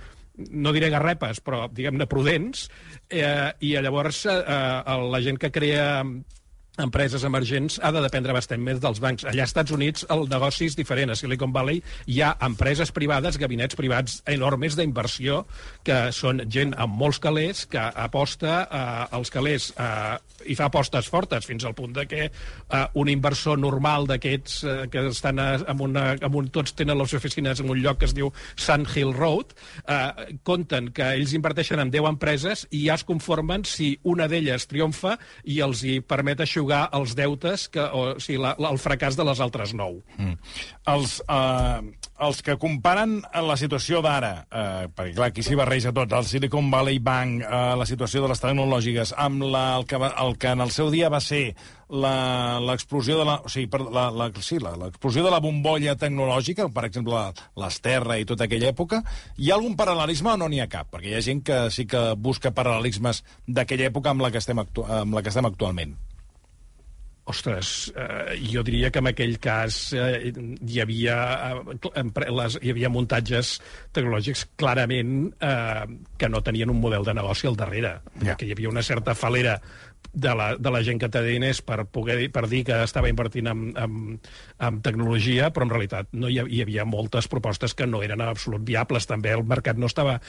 no 0.50 0.72
diré 0.74 0.90
garrepes, 0.90 1.40
però 1.44 1.68
diguem-ne 1.70 2.08
prudents, 2.10 2.66
eh, 3.08 3.52
i 3.62 3.74
llavors 3.78 4.24
eh, 4.26 4.38
eh, 4.40 4.96
la 5.12 5.20
gent 5.22 5.38
que 5.38 5.52
crea 5.54 6.02
empreses 6.78 7.22
emergents 7.24 7.78
ha 7.82 7.92
de 7.94 8.02
dependre 8.02 8.34
bastant 8.34 8.62
més 8.62 8.80
dels 8.82 8.98
bancs. 9.02 9.24
Allà 9.28 9.44
als 9.44 9.52
Estats 9.52 9.74
Units 9.74 10.06
el 10.10 10.26
negoci 10.30 10.66
és 10.66 10.76
diferent. 10.78 11.12
A 11.12 11.18
Silicon 11.18 11.52
Valley 11.54 11.80
hi 12.10 12.20
ha 12.22 12.34
empreses 12.42 12.90
privades, 12.94 13.38
gabinets 13.38 13.78
privats 13.78 14.20
enormes 14.30 14.74
d'inversió, 14.78 15.44
que 15.86 16.10
són 16.16 16.42
gent 16.50 16.74
amb 16.80 16.96
molts 16.98 17.20
calés, 17.22 17.64
que 17.70 17.78
aposta 17.78 18.64
eh, 18.64 18.84
als 19.14 19.30
calés 19.30 19.70
eh, 19.78 20.16
i 20.50 20.56
fa 20.58 20.68
apostes 20.68 21.08
fortes, 21.10 21.46
fins 21.46 21.64
al 21.64 21.76
punt 21.78 21.94
de 21.94 22.06
que 22.10 22.24
eh, 22.26 22.84
un 23.00 23.10
inversor 23.12 23.58
normal 23.60 24.08
d'aquests 24.10 24.56
eh, 24.64 24.74
que 24.90 25.06
estan 25.12 25.38
en 25.38 25.80
una, 25.80 26.06
en 26.18 26.40
un, 26.40 26.50
tots 26.54 26.74
tenen 26.74 26.98
les 26.98 27.14
oficines 27.14 27.62
en 27.62 27.70
un 27.70 27.80
lloc 27.80 28.00
que 28.02 28.10
es 28.10 28.16
diu 28.16 28.32
Sun 28.56 28.88
Hill 28.90 29.14
Road, 29.14 29.54
eh, 29.86 30.34
compten 30.42 30.90
que 30.94 31.12
ells 31.14 31.36
inverteixen 31.38 31.80
en 31.82 31.94
10 31.94 32.10
empreses 32.14 32.66
i 32.72 32.84
ja 32.88 32.98
es 32.98 33.06
conformen 33.06 33.64
si 33.68 33.94
una 34.02 34.26
d'elles 34.30 34.66
triomfa 34.70 35.16
i 35.44 35.60
els 35.64 35.84
hi 35.86 36.00
permet 36.02 36.42
aixugar 36.64 36.88
els 36.96 37.14
deutes, 37.14 37.68
que, 37.68 37.80
o, 37.80 38.14
o 38.16 38.20
sigui, 38.20 38.40
la, 38.40 38.54
la, 38.58 38.72
el 38.72 38.80
fracàs 38.80 39.16
de 39.16 39.24
les 39.24 39.40
altres 39.40 39.74
9. 39.74 40.00
Mm. 40.16 40.36
Els, 40.94 41.20
eh, 41.28 42.08
els 42.24 42.42
que 42.42 42.56
comparen 42.60 43.20
la 43.22 43.56
situació 43.56 44.00
d'ara, 44.02 44.46
eh, 44.48 44.88
perquè 44.88 45.14
clar, 45.14 45.30
aquí 45.30 45.42
s'hi 45.44 45.56
barreja 45.58 45.92
tot, 45.92 46.12
el 46.12 46.26
Silicon 46.28 46.70
Valley 46.70 46.98
Bank, 46.98 47.42
eh, 47.42 47.62
la 47.76 47.86
situació 47.86 48.22
de 48.22 48.30
les 48.32 48.40
tecnològiques, 48.40 49.14
amb 49.16 49.44
la, 49.44 49.64
el, 49.78 49.86
que 49.86 50.00
va, 50.00 50.14
el 50.24 50.38
que 50.38 50.54
en 50.54 50.64
el 50.64 50.70
seu 50.70 50.90
dia 50.94 51.10
va 51.12 51.20
ser 51.20 51.54
l'explosió 51.94 53.18
de 53.18 53.26
la, 53.28 53.36
o 53.44 53.50
sigui, 53.52 53.68
per, 53.70 53.82
la, 53.92 54.08
la, 54.10 54.30
sí, 54.42 54.58
l'explosió 54.62 55.24
de 55.24 55.32
la 55.34 55.42
bombolla 55.44 55.96
tecnològica, 56.00 56.68
per 56.72 56.86
exemple, 56.88 57.26
l'Esterra 57.60 58.16
i 58.18 58.26
tota 58.28 58.48
aquella 58.48 58.72
època, 58.72 59.02
hi 59.36 59.50
ha 59.50 59.58
algun 59.58 59.76
paral·lelisme 59.78 60.32
o 60.32 60.40
no 60.40 60.48
n'hi 60.48 60.62
ha 60.64 60.70
cap? 60.70 60.88
Perquè 60.94 61.12
hi 61.12 61.18
ha 61.18 61.26
gent 61.26 61.44
que 61.44 61.60
sí 61.74 61.86
que 61.90 62.06
busca 62.16 62.54
paral·lelismes 62.56 63.22
d'aquella 63.46 63.90
època 63.92 64.14
amb 64.14 64.24
la 64.24 64.32
que 64.32 64.42
estem, 64.42 64.62
actu 64.62 64.86
amb 64.88 65.14
la 65.14 65.22
que 65.22 65.34
estem 65.34 65.50
actualment. 65.50 65.94
Ostres, 67.24 67.90
eh, 67.96 68.36
jo 68.52 68.60
diria 68.62 68.90
que 68.92 69.00
en 69.00 69.08
aquell 69.08 69.38
cas 69.40 69.78
eh, 69.96 70.28
hi, 70.28 70.80
havia, 70.82 71.16
eh, 71.56 72.02
les, 72.28 72.58
hi 72.60 72.72
havia 72.74 72.90
muntatges 72.92 73.54
tecnològics 73.96 74.44
clarament 74.60 75.30
eh, 75.40 75.86
que 76.20 76.28
no 76.28 76.42
tenien 76.44 76.74
un 76.74 76.82
model 76.82 77.06
de 77.08 77.14
negoci 77.16 77.48
al 77.48 77.56
darrere, 77.56 77.94
ja. 78.20 78.36
que 78.36 78.44
hi 78.44 78.52
havia 78.52 78.68
una 78.68 78.84
certa 78.84 79.16
falera 79.16 79.56
de 80.12 80.34
la, 80.34 80.54
de 80.56 80.70
la 80.70 80.82
gent 80.86 81.00
que 81.02 81.08
té 81.10 81.22
diners 81.24 81.60
per, 81.66 81.84
poder, 81.90 82.18
per 82.32 82.46
dir 82.50 82.62
que 82.68 82.76
estava 82.84 83.10
invertint 83.10 83.48
en, 83.50 83.64
en, 83.80 84.18
en 84.62 84.80
tecnologia, 84.84 85.50
però 85.54 85.66
en 85.66 85.72
realitat 85.74 86.12
no 86.14 86.30
hi, 86.30 86.38
hi 86.38 86.62
havia 86.62 86.86
moltes 86.86 87.28
propostes 87.30 87.74
que 87.74 87.86
no 87.86 88.02
eren 88.06 88.22
absolut 88.24 88.64
viables. 88.66 89.08
També 89.10 89.34
el 89.34 89.44
mercat 89.48 89.78
no 89.80 89.90
estava 89.90 90.20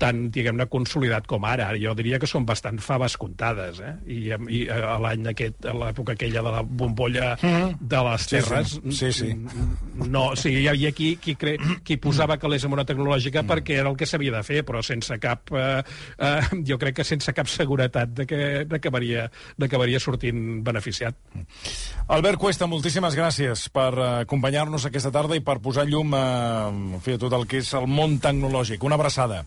tan, 0.00 0.26
diguem-ne, 0.34 0.68
consolidat 0.70 1.28
com 1.30 1.46
ara. 1.48 1.70
Jo 1.80 1.94
diria 1.98 2.20
que 2.20 2.28
són 2.30 2.46
bastant 2.48 2.80
faves 2.84 3.16
comptades, 3.20 3.80
eh? 3.80 3.94
I, 4.10 4.20
i 4.50 4.62
a 4.70 4.98
l'any 5.00 5.30
aquest, 5.32 5.64
a 5.64 5.74
l'època 5.76 6.16
aquella 6.16 6.44
de 6.44 6.54
la 6.56 6.62
bombolla 6.62 7.36
mm 7.40 7.48
-hmm. 7.48 7.76
de 7.80 8.02
les 8.10 8.26
terres... 8.26 8.68
Sí, 8.70 8.90
sí. 8.90 9.12
sí, 9.12 9.12
sí. 9.12 10.08
No, 10.08 10.30
o 10.30 10.36
sigui, 10.36 10.62
hi 10.64 10.68
havia 10.68 10.92
qui, 10.92 11.16
qui, 11.16 11.34
cre... 11.36 11.56
qui 11.84 11.96
posava 11.96 12.38
calés 12.38 12.64
en 12.64 12.72
una 12.72 12.84
tecnològica 12.84 13.42
mm. 13.42 13.46
perquè 13.46 13.80
era 13.80 13.90
el 13.90 13.96
que 13.96 14.06
s'havia 14.06 14.32
de 14.32 14.42
fer, 14.42 14.64
però 14.64 14.82
sense 14.82 15.18
cap... 15.18 15.50
Eh, 15.52 15.82
eh, 16.18 16.40
jo 16.68 16.78
crec 16.78 16.96
que 16.96 17.04
sense 17.04 17.32
cap 17.32 17.46
seguretat 17.46 18.08
de 18.08 18.26
que, 18.26 18.64
de 18.64 18.80
que 18.80 18.90
varia 18.90 19.19
n'acabaria 19.60 20.00
sortint 20.00 20.60
beneficiat. 20.66 21.16
Albert 22.08 22.40
Cuesta, 22.40 22.68
moltíssimes 22.70 23.16
gràcies 23.18 23.68
per 23.74 23.92
eh, 23.94 24.10
acompanyar-nos 24.24 24.88
aquesta 24.88 25.12
tarda 25.14 25.38
i 25.38 25.44
per 25.44 25.60
posar 25.62 25.86
llum 25.88 26.14
a, 26.16 26.26
a 26.70 27.00
fi, 27.04 27.16
a 27.16 27.22
tot 27.22 27.34
el 27.36 27.48
que 27.50 27.62
és 27.64 27.72
el 27.78 27.88
món 27.90 28.18
tecnològic. 28.22 28.84
Una 28.86 29.00
abraçada. 29.00 29.44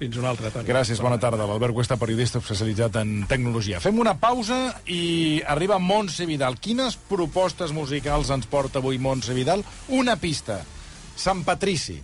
Fins 0.00 0.16
una 0.16 0.30
altra, 0.32 0.48
Toni. 0.48 0.64
Gràcies, 0.64 1.00
bona 1.04 1.18
tarda. 1.20 1.44
L'Albert 1.44 1.76
Cuesta, 1.76 1.98
periodista 2.00 2.40
especialitzat 2.40 2.94
en 3.02 3.26
tecnologia. 3.28 3.82
Fem 3.84 3.98
una 4.00 4.14
pausa 4.16 4.62
i 4.88 5.42
arriba 5.44 5.76
Montse 5.76 6.24
Vidal. 6.24 6.56
Quines 6.56 6.96
propostes 7.10 7.74
musicals 7.76 8.32
ens 8.32 8.48
porta 8.48 8.80
avui 8.80 8.96
Montse 8.96 9.36
Vidal? 9.36 9.60
Una 9.92 10.16
pista. 10.16 10.62
Sant 11.20 11.44
Patrici. 11.44 11.98